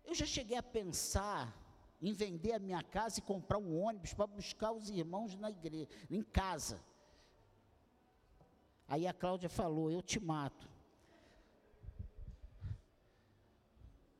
[0.03, 1.53] Eu já cheguei a pensar
[2.01, 5.89] em vender a minha casa e comprar um ônibus para buscar os irmãos na igreja,
[6.09, 6.81] em casa.
[8.87, 10.69] Aí a Cláudia falou: Eu te mato.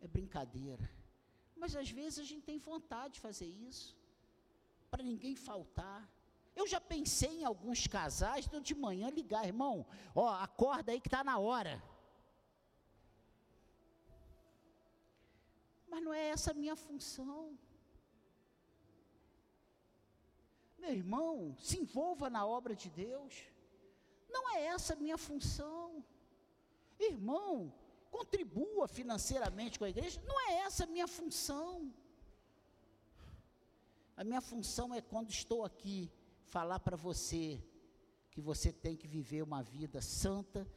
[0.01, 0.89] É brincadeira.
[1.55, 3.95] Mas às vezes a gente tem vontade de fazer isso,
[4.91, 6.07] para ninguém faltar.
[6.59, 11.07] Eu já pensei em alguns casais então de manhã ligar, irmão, ó, acorda aí que
[11.07, 11.73] está na hora.
[15.87, 17.43] Mas não é essa a minha função.
[20.79, 23.35] Meu irmão, se envolva na obra de Deus.
[24.27, 26.03] Não é essa a minha função.
[26.99, 27.71] Irmão,
[28.09, 30.19] contribua financeiramente com a igreja.
[30.25, 31.93] Não é essa a minha função.
[34.15, 36.11] A minha função é quando estou aqui
[36.47, 37.61] falar para você
[38.31, 40.67] que você tem que viver uma vida santa,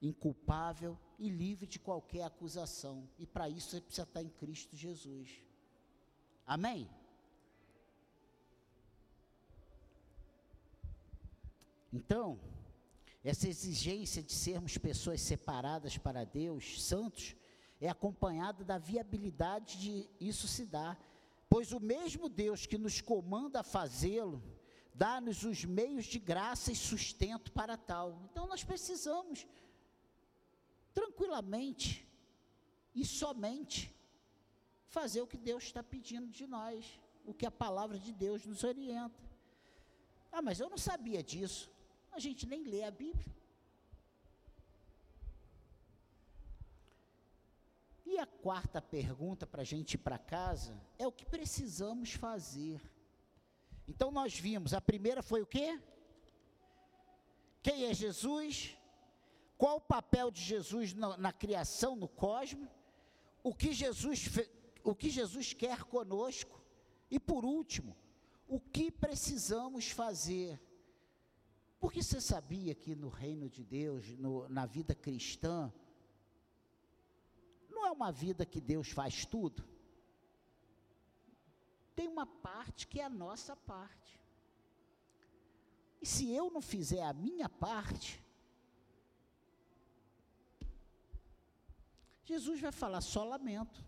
[0.00, 3.08] inculpável e livre de qualquer acusação.
[3.18, 5.30] E para isso você precisa estar em Cristo Jesus.
[6.46, 6.88] Amém?
[11.92, 12.38] Então,
[13.24, 17.34] essa exigência de sermos pessoas separadas para Deus, santos,
[17.80, 20.98] é acompanhada da viabilidade de isso se dar.
[21.48, 24.42] Pois o mesmo Deus que nos comanda a fazê-lo,
[24.96, 28.18] dá-nos os meios de graça e sustento para tal.
[28.24, 29.46] Então nós precisamos,
[30.94, 32.06] tranquilamente
[32.94, 33.94] e somente,
[34.88, 38.64] fazer o que Deus está pedindo de nós, o que a palavra de Deus nos
[38.64, 39.22] orienta.
[40.32, 41.70] Ah, mas eu não sabia disso.
[42.10, 43.36] A gente nem lê a Bíblia.
[48.06, 52.80] E a quarta pergunta para a gente ir para casa é o que precisamos fazer.
[53.88, 55.80] Então nós vimos, a primeira foi o quê?
[57.62, 58.76] Quem é Jesus?
[59.56, 62.68] Qual o papel de Jesus na, na criação, no cosmos?
[63.42, 64.28] O que Jesus
[64.82, 66.62] o que Jesus quer conosco?
[67.10, 67.96] E por último,
[68.46, 70.60] o que precisamos fazer?
[71.80, 75.72] Porque você sabia que no reino de Deus, no, na vida cristã,
[77.68, 79.64] não é uma vida que Deus faz tudo?
[81.96, 84.20] Tem uma parte que é a nossa parte.
[86.00, 88.22] E se eu não fizer a minha parte,
[92.24, 93.82] Jesus vai falar: só lamento,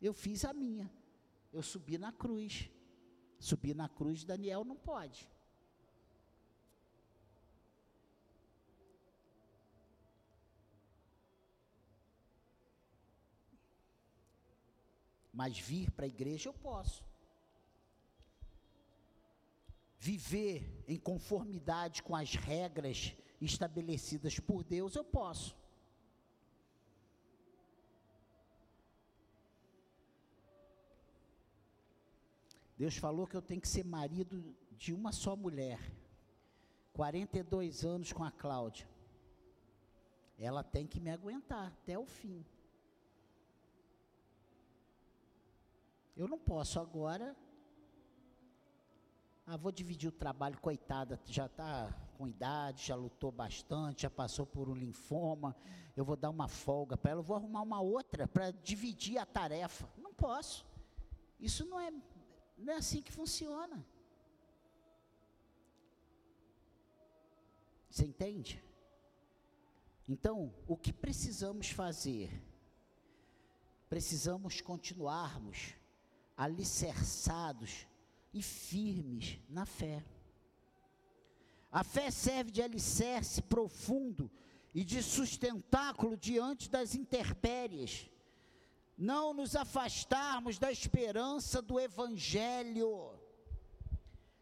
[0.00, 0.92] eu fiz a minha,
[1.52, 2.70] eu subi na cruz.
[3.38, 5.28] Subir na cruz, Daniel não pode.
[15.32, 17.04] Mas vir para a igreja eu posso.
[19.98, 25.56] Viver em conformidade com as regras estabelecidas por Deus, eu posso.
[32.76, 35.80] Deus falou que eu tenho que ser marido de uma só mulher.
[36.92, 38.88] 42 anos com a Cláudia.
[40.38, 42.44] Ela tem que me aguentar até o fim.
[46.14, 47.34] Eu não posso agora.
[49.46, 54.44] Ah, vou dividir o trabalho, coitada, já está com idade, já lutou bastante, já passou
[54.44, 55.54] por um linfoma.
[55.96, 59.24] Eu vou dar uma folga para ela, eu vou arrumar uma outra para dividir a
[59.24, 59.88] tarefa.
[59.96, 60.66] Não posso.
[61.38, 61.92] Isso não é
[62.58, 63.86] não é assim que funciona.
[67.88, 68.62] Você entende?
[70.08, 72.42] Então, o que precisamos fazer?
[73.88, 75.74] Precisamos continuarmos
[76.36, 77.86] alicerçados
[78.36, 80.04] e firmes na fé.
[81.72, 84.30] A fé serve de alicerce profundo
[84.74, 88.10] e de sustentáculo diante das intempéries
[88.96, 93.18] não nos afastarmos da esperança do Evangelho.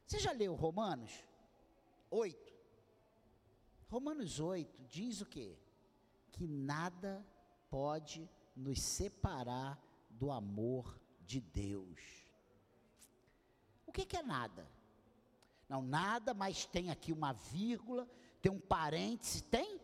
[0.05, 1.13] Você já leu Romanos
[2.11, 2.53] 8?
[3.89, 5.57] Romanos 8 diz o quê?
[6.33, 7.25] Que nada
[7.71, 9.81] pode nos separar
[10.11, 12.24] do amor de Deus.
[13.95, 14.69] Que, que é nada?
[15.69, 18.09] Não, nada, mas tem aqui uma vírgula,
[18.43, 19.81] tem um parêntese, tem?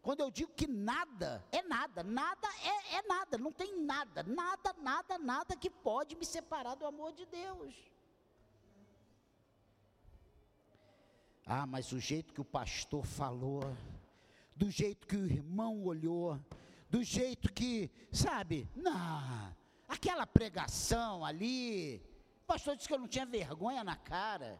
[0.00, 4.72] Quando eu digo que nada, é nada, nada é, é nada, não tem nada, nada,
[4.78, 7.74] nada, nada que pode me separar do amor de Deus.
[11.44, 13.60] Ah, mas o jeito que o pastor falou,
[14.56, 16.40] do jeito que o irmão olhou,
[16.88, 19.54] do jeito que, sabe, não,
[19.86, 22.02] aquela pregação ali,
[22.52, 24.50] pastor disse que eu não tinha vergonha na cara.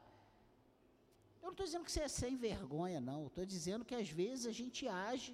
[1.41, 3.21] Eu não estou dizendo que você é sem vergonha, não.
[3.27, 5.33] Estou dizendo que às vezes a gente age,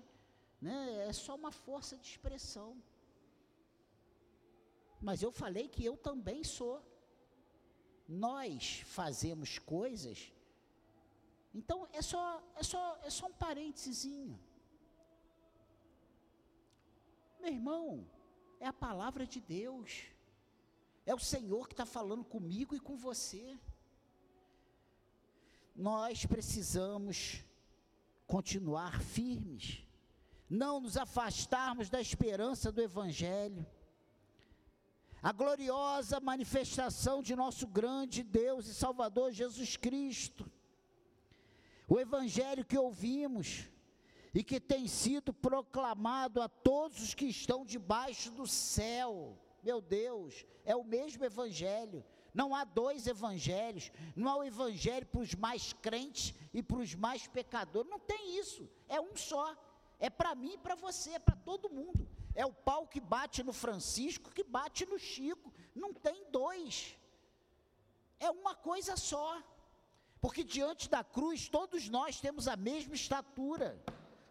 [0.67, 0.77] né,
[1.09, 2.71] é só uma força de expressão.
[5.07, 6.77] Mas eu falei que eu também sou.
[8.09, 10.19] Nós fazemos coisas.
[11.59, 14.03] Então é só, é só, é só um parênteses.
[17.43, 17.85] Meu irmão,
[18.59, 20.16] é a palavra de Deus.
[21.07, 23.57] É o Senhor que está falando comigo e com você
[25.77, 27.45] nós precisamos
[28.27, 29.85] continuar firmes,
[30.49, 33.65] não nos afastarmos da esperança do Evangelho.
[35.23, 40.51] A gloriosa manifestação de nosso grande Deus e Salvador Jesus Cristo.
[41.89, 43.69] O Evangelho que ouvimos
[44.35, 49.39] e que tem sido proclamado a todos os que estão debaixo do céu.
[49.69, 50.33] Meu Deus,
[50.65, 52.01] é o mesmo Evangelho
[52.37, 53.91] não há dois evangelhos.
[54.15, 57.91] Não há o evangelho para os mais crentes e para os mais pecadores.
[57.91, 58.69] Não tem isso.
[58.87, 59.57] É um só.
[59.99, 62.07] É para mim e para você, é para todo mundo.
[62.35, 65.51] É o pau que bate no Francisco, que bate no Chico.
[65.75, 66.95] Não tem dois.
[68.21, 69.43] É uma coisa só.
[70.21, 73.83] Porque diante da cruz todos nós temos a mesma estatura.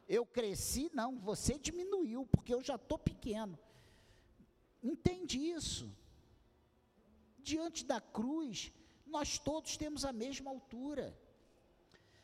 [0.07, 3.57] Eu cresci, não, você diminuiu, porque eu já estou pequeno.
[4.85, 5.91] Entende isso?
[7.39, 8.71] Diante da cruz,
[9.05, 11.17] nós todos temos a mesma altura.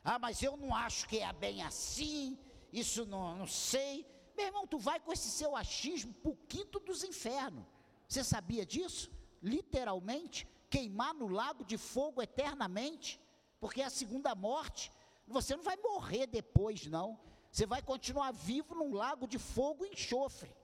[0.04, 2.38] Ah, mas eu não acho que é bem assim,
[2.72, 4.06] isso não, não sei.
[4.36, 7.66] Meu irmão, tu vai com esse seu achismo para o quinto dos infernos.
[8.08, 9.12] Você sabia disso?
[9.42, 13.20] Literalmente, queimar no lago de fogo eternamente,
[13.60, 14.92] porque é a segunda morte.
[15.28, 17.20] Você não vai morrer depois, não.
[17.52, 20.56] Você vai continuar vivo num lago de fogo e enxofre,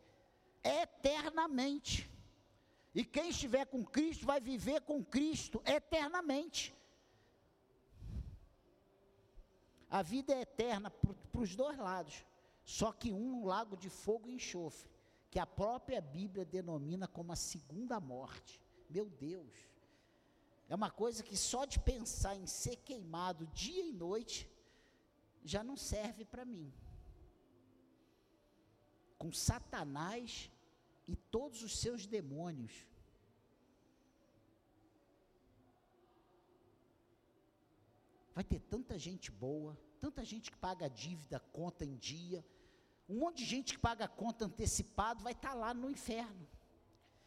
[0.67, 2.09] eternamente.
[2.93, 6.75] E quem estiver com Cristo vai viver com Cristo eternamente.
[9.89, 12.25] A vida é eterna para os dois lados,
[12.63, 14.89] só que um lago de fogo e enxofre,
[15.29, 18.61] que a própria Bíblia denomina como a segunda morte.
[18.89, 19.53] Meu Deus,
[20.67, 24.49] é uma coisa que só de pensar em ser queimado dia e noite
[25.43, 26.73] já não serve para mim.
[29.17, 30.51] Com Satanás
[31.07, 32.85] e todos os seus demônios.
[38.33, 42.45] Vai ter tanta gente boa, tanta gente que paga dívida, conta em dia,
[43.09, 46.47] um monte de gente que paga conta antecipado vai estar tá lá no inferno.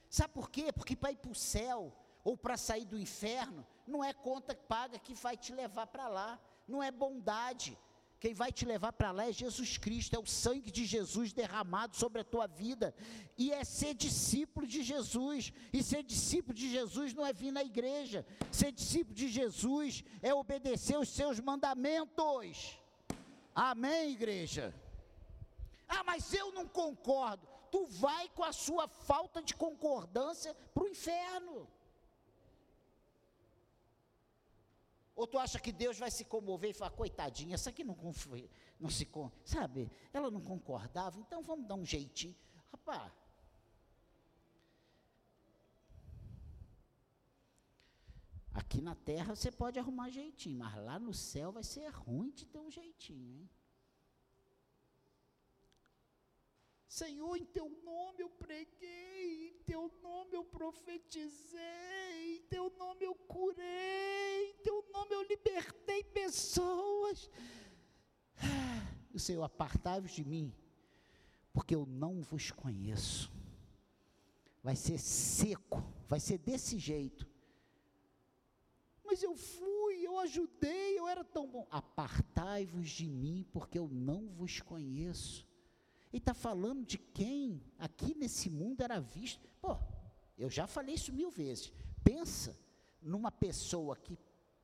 [0.08, 0.72] Sabe por quê?
[0.72, 4.64] Porque para ir para o céu ou para sair do inferno, não é conta que
[4.64, 7.78] paga que vai te levar para lá, não é bondade,
[8.20, 11.96] quem vai te levar para lá é Jesus Cristo, é o sangue de Jesus derramado
[11.96, 12.94] sobre a tua vida.
[13.38, 15.50] E é ser discípulo de Jesus.
[15.72, 18.26] E ser discípulo de Jesus não é vir na igreja.
[18.52, 22.78] Ser discípulo de Jesus é obedecer os seus mandamentos.
[23.54, 24.74] Amém, igreja?
[25.88, 27.48] Ah, mas eu não concordo.
[27.70, 31.66] Tu vai com a sua falta de concordância para o inferno.
[35.20, 37.94] Ou tu acha que Deus vai se comover e falar, coitadinha, essa aqui não,
[38.80, 39.06] não se,
[39.44, 42.34] sabe, ela não concordava, então vamos dar um jeitinho.
[42.72, 43.12] Rapaz,
[48.54, 52.46] aqui na terra você pode arrumar jeitinho, mas lá no céu vai ser ruim de
[52.46, 53.50] ter um jeitinho, hein?
[56.90, 63.14] Senhor, em teu nome eu preguei, em teu nome eu profetizei, em teu nome eu
[63.14, 67.30] curei, em teu nome eu libertei pessoas.
[69.14, 70.52] O Senhor, apartai-vos de mim,
[71.52, 73.30] porque eu não vos conheço.
[74.60, 77.24] Vai ser seco, vai ser desse jeito.
[79.04, 81.68] Mas eu fui, eu ajudei, eu era tão bom.
[81.70, 85.48] Apartai-vos de mim, porque eu não vos conheço.
[86.12, 89.48] Ele está falando de quem aqui nesse mundo era visto.
[89.60, 89.78] Pô,
[90.36, 91.72] eu já falei isso mil vezes.
[92.02, 92.58] Pensa
[93.00, 94.18] numa pessoa que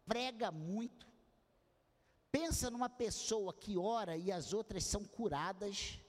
[0.04, 1.06] prega muito.
[2.32, 6.00] Pensa numa pessoa que ora e as outras são curadas.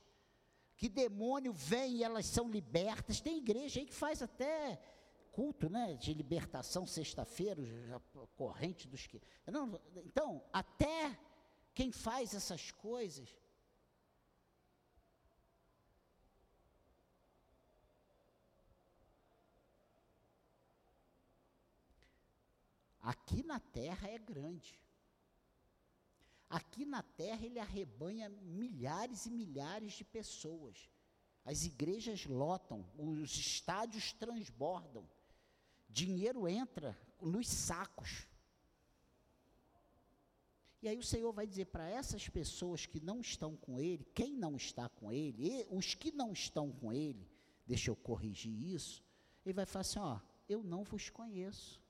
[0.76, 3.22] Que demônio vem e elas são libertas.
[3.22, 4.80] Tem igreja aí que faz até
[5.32, 7.62] culto, né, de libertação sexta-feira,
[8.36, 9.22] corrente dos que.
[10.04, 11.16] Então, até
[11.76, 13.36] quem faz essas coisas
[23.08, 24.78] Aqui na terra é grande.
[26.50, 30.90] Aqui na terra ele arrebanha milhares e milhares de pessoas.
[31.46, 35.10] As igrejas lotam, os estádios transbordam.
[35.88, 38.28] Dinheiro entra nos sacos.
[40.82, 44.34] E aí o Senhor vai dizer para essas pessoas que não estão com Ele, quem
[44.34, 47.26] não está com Ele, os que não estão com Ele,
[47.66, 49.02] deixa eu corrigir isso,
[49.46, 51.87] Ele vai falar assim: ó, eu não vos conheço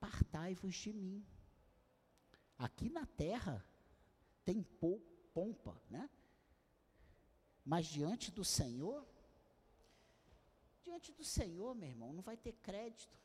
[0.00, 1.26] apartai-vos de mim.
[2.56, 3.64] Aqui na terra
[4.44, 4.62] tem
[5.34, 6.08] pompa, né?
[7.64, 9.06] Mas diante do Senhor,
[10.84, 13.18] diante do Senhor, meu irmão, não vai ter crédito.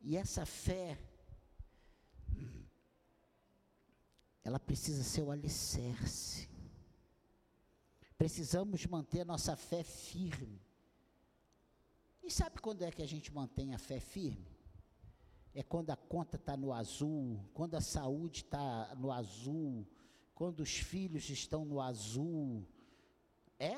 [0.00, 0.98] E essa fé,
[4.42, 6.48] ela precisa ser o alicerce.
[8.16, 10.63] Precisamos manter nossa fé firme.
[12.24, 14.50] E sabe quando é que a gente mantém a fé firme?
[15.54, 19.86] É quando a conta está no azul, quando a saúde está no azul,
[20.34, 22.66] quando os filhos estão no azul.
[23.58, 23.76] É?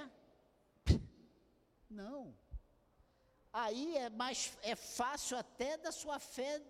[1.91, 2.33] Não.
[3.53, 6.63] Aí é mais é fácil até da sua fé.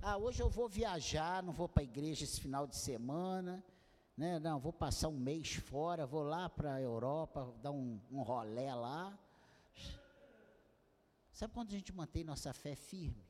[0.00, 3.64] Ah, hoje eu vou viajar, não vou para a igreja esse final de semana,
[4.16, 4.38] né?
[4.38, 8.74] Não, vou passar um mês fora, vou lá para a Europa, dar um, um rolé
[8.74, 9.18] lá.
[11.34, 13.22] Sabe quando a gente mantém nossa fé firme?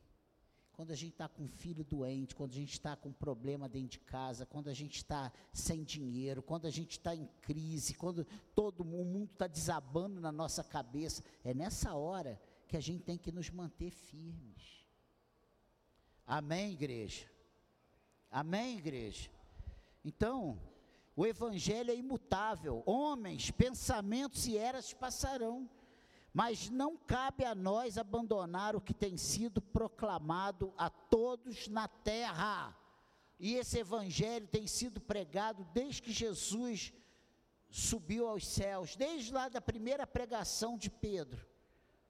[0.75, 3.69] quando a gente está com um filho doente, quando a gente está com um problema
[3.69, 7.93] dentro de casa, quando a gente está sem dinheiro, quando a gente está em crise,
[7.93, 12.37] quando todo o mundo está desabando na nossa cabeça, é nessa hora
[12.67, 14.85] que a gente tem que nos manter firmes.
[16.27, 17.25] Amém, igreja?
[18.29, 19.29] Amém, igreja?
[20.03, 20.59] Então,
[21.15, 22.83] o Evangelho é imutável.
[22.85, 25.69] Homens, pensamentos e eras passarão
[26.35, 32.77] mas não cabe a nós abandonar o que tem sido proclamado a todos na terra.
[33.39, 36.91] E esse evangelho tem sido pregado desde que Jesus
[37.69, 41.47] subiu aos céus, desde lá da primeira pregação de Pedro,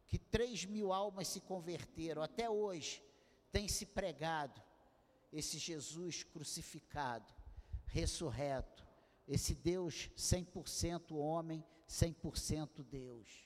[0.08, 3.04] que três mil almas se converteram, até hoje
[3.52, 4.60] tem se pregado
[5.32, 7.32] esse Jesus crucificado,
[7.86, 8.88] ressurreto,
[9.28, 13.45] esse Deus 100% homem, 100% Deus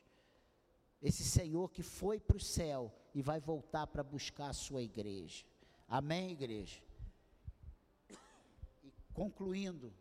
[1.02, 5.46] esse Senhor que foi para o céu e vai voltar para buscar a sua igreja.
[5.88, 6.82] Amém, igreja?
[8.84, 9.94] E concluindo,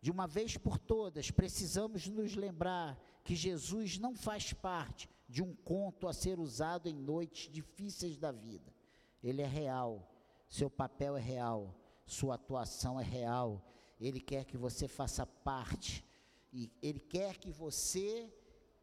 [0.00, 5.54] de uma vez por todas, precisamos nos lembrar que Jesus não faz parte de um
[5.54, 8.74] conto a ser usado em noites difíceis da vida.
[9.22, 10.10] Ele é real,
[10.48, 11.74] seu papel é real,
[12.06, 13.64] sua atuação é real.
[14.00, 16.04] Ele quer que você faça parte
[16.52, 18.32] e ele quer que você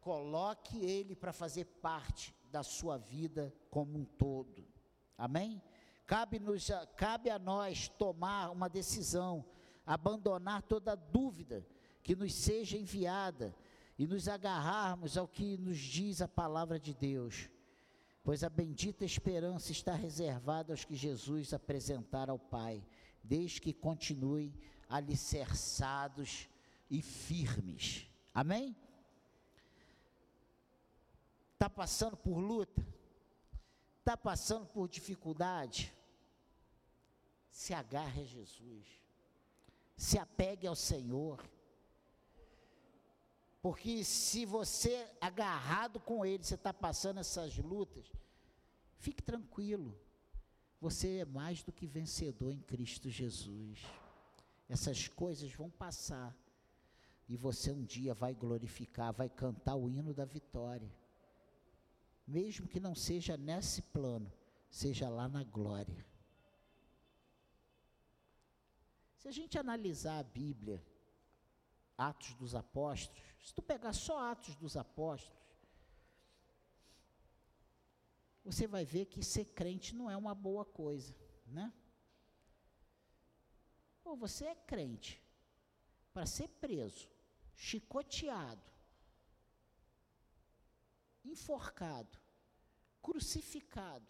[0.08, 4.66] coloque Ele para fazer parte da sua vida como um todo.
[5.18, 5.60] Amém?
[6.06, 9.44] Cabe-nos, cabe a nós tomar uma decisão,
[9.84, 11.66] abandonar toda dúvida
[12.02, 13.54] que nos seja enviada
[13.98, 17.50] e nos agarrarmos ao que nos diz a palavra de Deus.
[18.24, 22.82] Pois a bendita esperança está reservada aos que Jesus apresentar ao Pai,
[23.22, 24.54] desde que continuem
[24.88, 26.48] alicerçados
[26.88, 28.08] e firmes.
[28.32, 28.74] Amém?
[31.58, 32.86] Está passando por luta,
[33.98, 35.92] está passando por dificuldade,
[37.50, 38.86] se agarre a Jesus,
[39.96, 41.44] se apegue ao Senhor,
[43.60, 48.06] porque se você agarrado com Ele, você está passando essas lutas,
[48.98, 49.98] fique tranquilo,
[50.80, 53.84] você é mais do que vencedor em Cristo Jesus.
[54.68, 56.36] Essas coisas vão passar.
[57.28, 60.88] E você um dia vai glorificar, vai cantar o hino da vitória
[62.28, 64.30] mesmo que não seja nesse plano,
[64.70, 66.06] seja lá na glória.
[69.16, 70.84] Se a gente analisar a Bíblia,
[71.96, 75.38] Atos dos Apóstolos, se tu pegar só Atos dos Apóstolos,
[78.44, 81.14] você vai ver que ser crente não é uma boa coisa,
[81.46, 81.72] né?
[84.04, 85.22] Ou você é crente
[86.12, 87.08] para ser preso,
[87.54, 88.77] chicoteado,
[91.30, 92.18] enforcado,
[93.02, 94.06] crucificado.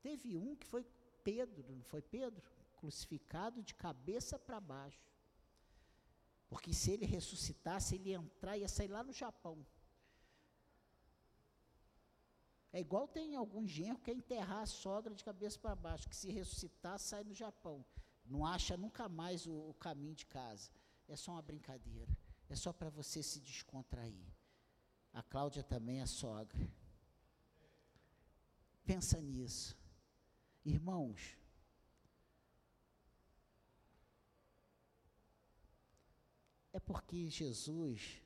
[0.00, 0.86] Teve um que foi
[1.24, 2.42] Pedro, não foi Pedro?
[2.76, 5.00] Crucificado de cabeça para baixo.
[6.48, 9.66] Porque se ele ressuscitasse, ele ia entrar ia sair lá no Japão.
[12.72, 16.16] É igual tem algum genro que quer enterrar a sogra de cabeça para baixo, que
[16.16, 17.84] se ressuscitar, sai no Japão.
[18.24, 20.70] Não acha nunca mais o, o caminho de casa.
[21.08, 22.14] É só uma brincadeira.
[22.48, 24.37] É só para você se descontrair.
[25.12, 26.70] A Cláudia também é sogra.
[28.84, 29.76] Pensa nisso.
[30.64, 31.36] Irmãos,
[36.72, 38.22] é porque Jesus,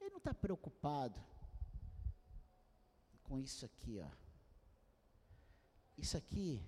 [0.00, 1.20] ele não está preocupado
[3.24, 4.10] com isso aqui, ó.
[5.98, 6.62] Isso aqui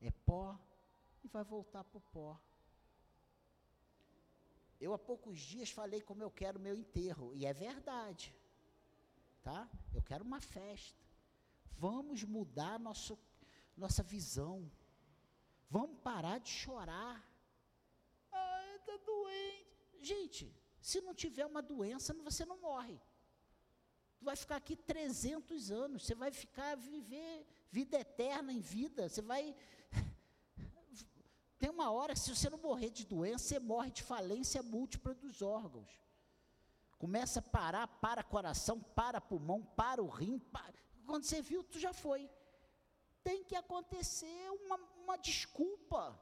[0.00, 0.58] é pó
[1.22, 2.38] e vai voltar para o pó.
[4.80, 8.34] Eu há poucos dias falei como eu quero meu enterro, e é verdade.
[9.42, 9.68] Tá?
[9.92, 11.02] Eu quero uma festa.
[11.76, 13.18] Vamos mudar nosso,
[13.76, 14.70] nossa visão.
[15.68, 17.22] Vamos parar de chorar.
[18.32, 19.98] Ah, está doente.
[20.00, 23.00] Gente, se não tiver uma doença, você não morre.
[24.18, 29.20] Tu vai ficar aqui 300 anos, você vai ficar viver vida eterna em vida, você
[29.20, 29.54] vai
[31.64, 35.40] tem uma hora, se você não morrer de doença, você morre de falência múltipla dos
[35.40, 35.98] órgãos.
[36.98, 40.38] Começa a parar, para coração, para pulmão, para o rim.
[40.38, 40.74] Para.
[41.06, 42.30] Quando você viu, tu já foi.
[43.22, 46.20] Tem que acontecer uma, uma desculpa.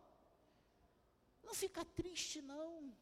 [1.42, 2.96] Não fica triste, não.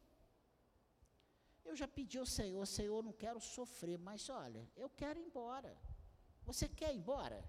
[1.63, 5.77] Eu já pedi ao Senhor, Senhor, não quero sofrer, mas olha, eu quero ir embora.
[6.41, 7.47] Você quer ir embora?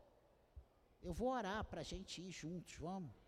[1.01, 3.22] Eu vou orar para a gente ir juntos, vamos?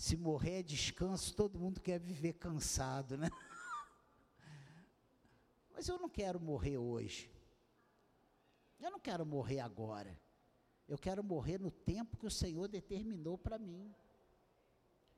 [0.00, 3.28] Se morrer é descanso, todo mundo quer viver cansado, né?
[5.74, 7.30] Mas eu não quero morrer hoje.
[8.80, 10.18] Eu não quero morrer agora.
[10.88, 13.94] Eu quero morrer no tempo que o Senhor determinou para mim.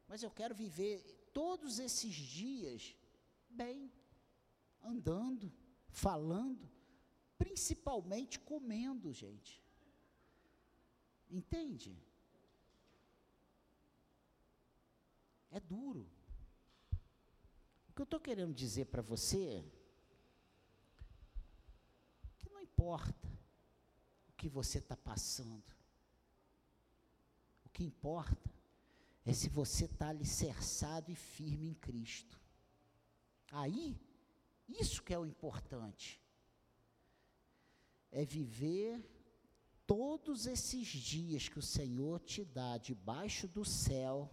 [0.09, 1.01] Mas eu quero viver
[1.33, 2.97] todos esses dias
[3.49, 3.89] bem,
[4.83, 5.53] andando,
[5.91, 6.68] falando,
[7.39, 9.62] principalmente comendo, gente.
[11.30, 11.97] Entende?
[15.53, 16.11] É duro.
[17.88, 19.62] O que eu estou querendo dizer para você
[22.38, 23.28] que não importa
[24.30, 25.70] o que você está passando.
[27.66, 28.50] O que importa
[29.26, 32.40] é se você está alicerçado e firme em Cristo.
[33.50, 34.00] Aí,
[34.66, 36.18] isso que é o importante.
[38.11, 39.07] É viver
[39.86, 44.30] todos esses dias que o Senhor te dá debaixo do céu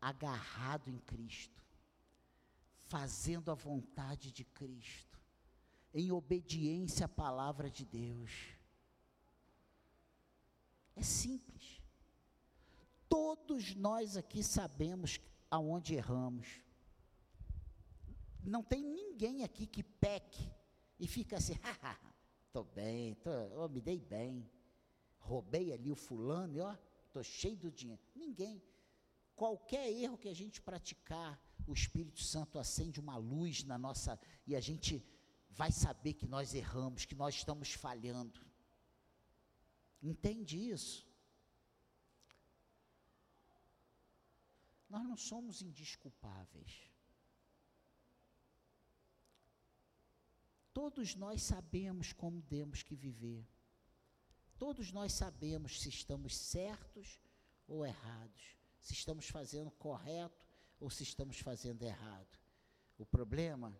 [0.00, 1.62] agarrado em Cristo,
[2.76, 5.18] fazendo a vontade de Cristo,
[5.92, 8.30] em obediência à palavra de Deus.
[10.94, 11.80] É simples.
[13.08, 15.20] Todos nós aqui sabemos
[15.50, 16.60] aonde erramos.
[18.42, 20.50] Não tem ninguém aqui que peque
[20.98, 21.54] e fica assim,
[22.46, 24.48] estou bem, tô, oh, me dei bem,
[25.18, 26.76] roubei ali o fulano, ó,
[27.06, 28.02] estou cheio do dinheiro.
[28.14, 28.62] Ninguém
[29.38, 34.56] qualquer erro que a gente praticar, o Espírito Santo acende uma luz na nossa e
[34.56, 35.06] a gente
[35.48, 38.40] vai saber que nós erramos, que nós estamos falhando.
[40.02, 41.06] Entende isso?
[44.88, 46.90] Nós não somos indisculpáveis.
[50.72, 53.46] Todos nós sabemos como temos que viver.
[54.58, 57.20] Todos nós sabemos se estamos certos
[57.68, 58.57] ou errados
[58.88, 60.46] se estamos fazendo correto
[60.80, 62.38] ou se estamos fazendo errado.
[62.96, 63.78] O problema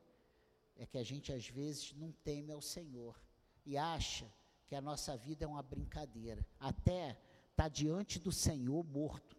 [0.77, 3.19] é que a gente às vezes não teme ao Senhor
[3.65, 4.31] e acha
[4.67, 6.47] que a nossa vida é uma brincadeira.
[6.61, 7.19] Até
[7.51, 9.35] está diante do Senhor morto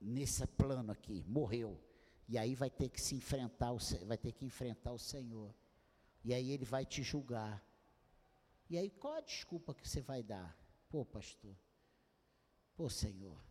[0.00, 1.78] nesse plano aqui, morreu.
[2.26, 3.72] E aí vai ter que se enfrentar,
[4.06, 5.54] vai ter que enfrentar o Senhor.
[6.24, 7.62] E aí ele vai te julgar.
[8.70, 10.58] E aí qual a desculpa que você vai dar?
[10.88, 11.54] Pô, pastor.
[12.74, 13.49] Pô, Senhor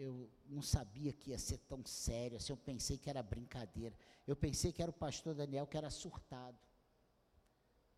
[0.00, 3.94] eu não sabia que ia ser tão sério, assim, eu pensei que era brincadeira.
[4.26, 6.58] Eu pensei que era o pastor Daniel que era surtado.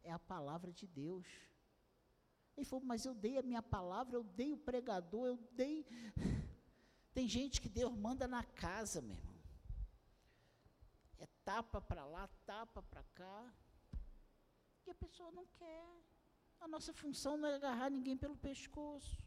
[0.03, 1.25] É a palavra de Deus.
[2.57, 5.87] Ele falou, mas eu dei a minha palavra, eu dei o pregador, eu dei.
[7.15, 9.41] Tem gente que Deus manda na casa, meu irmão.
[11.21, 13.55] É tapa para lá, tapa para cá.
[14.85, 15.87] E a pessoa não quer.
[16.61, 19.23] A nossa função não é agarrar ninguém pelo pescoço.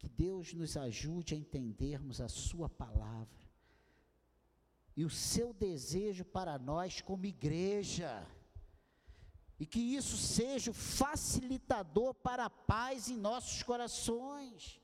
[0.00, 3.40] Que Deus nos ajude a entendermos a Sua palavra
[4.96, 8.26] e o seu desejo para nós como igreja.
[9.58, 14.80] E que isso seja o facilitador para a paz em nossos corações,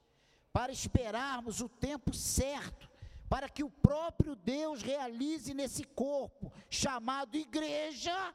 [0.53, 2.91] para esperarmos o tempo certo,
[3.29, 8.35] para que o próprio Deus realize nesse corpo chamado igreja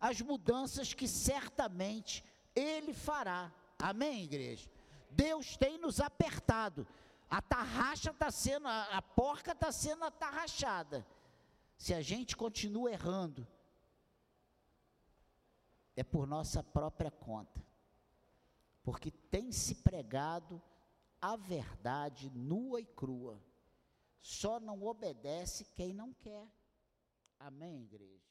[0.00, 3.52] as mudanças que certamente Ele fará.
[3.78, 4.68] Amém, igreja?
[5.10, 6.86] Deus tem nos apertado.
[7.28, 11.06] A tarraxa está sendo, a, a porca está sendo atarrachada.
[11.76, 13.46] Se a gente continua errando,
[15.94, 17.64] é por nossa própria conta.
[18.82, 20.62] Porque tem se pregado
[21.20, 23.42] a verdade nua e crua.
[24.20, 26.48] Só não obedece quem não quer.
[27.38, 28.27] Amém, igreja?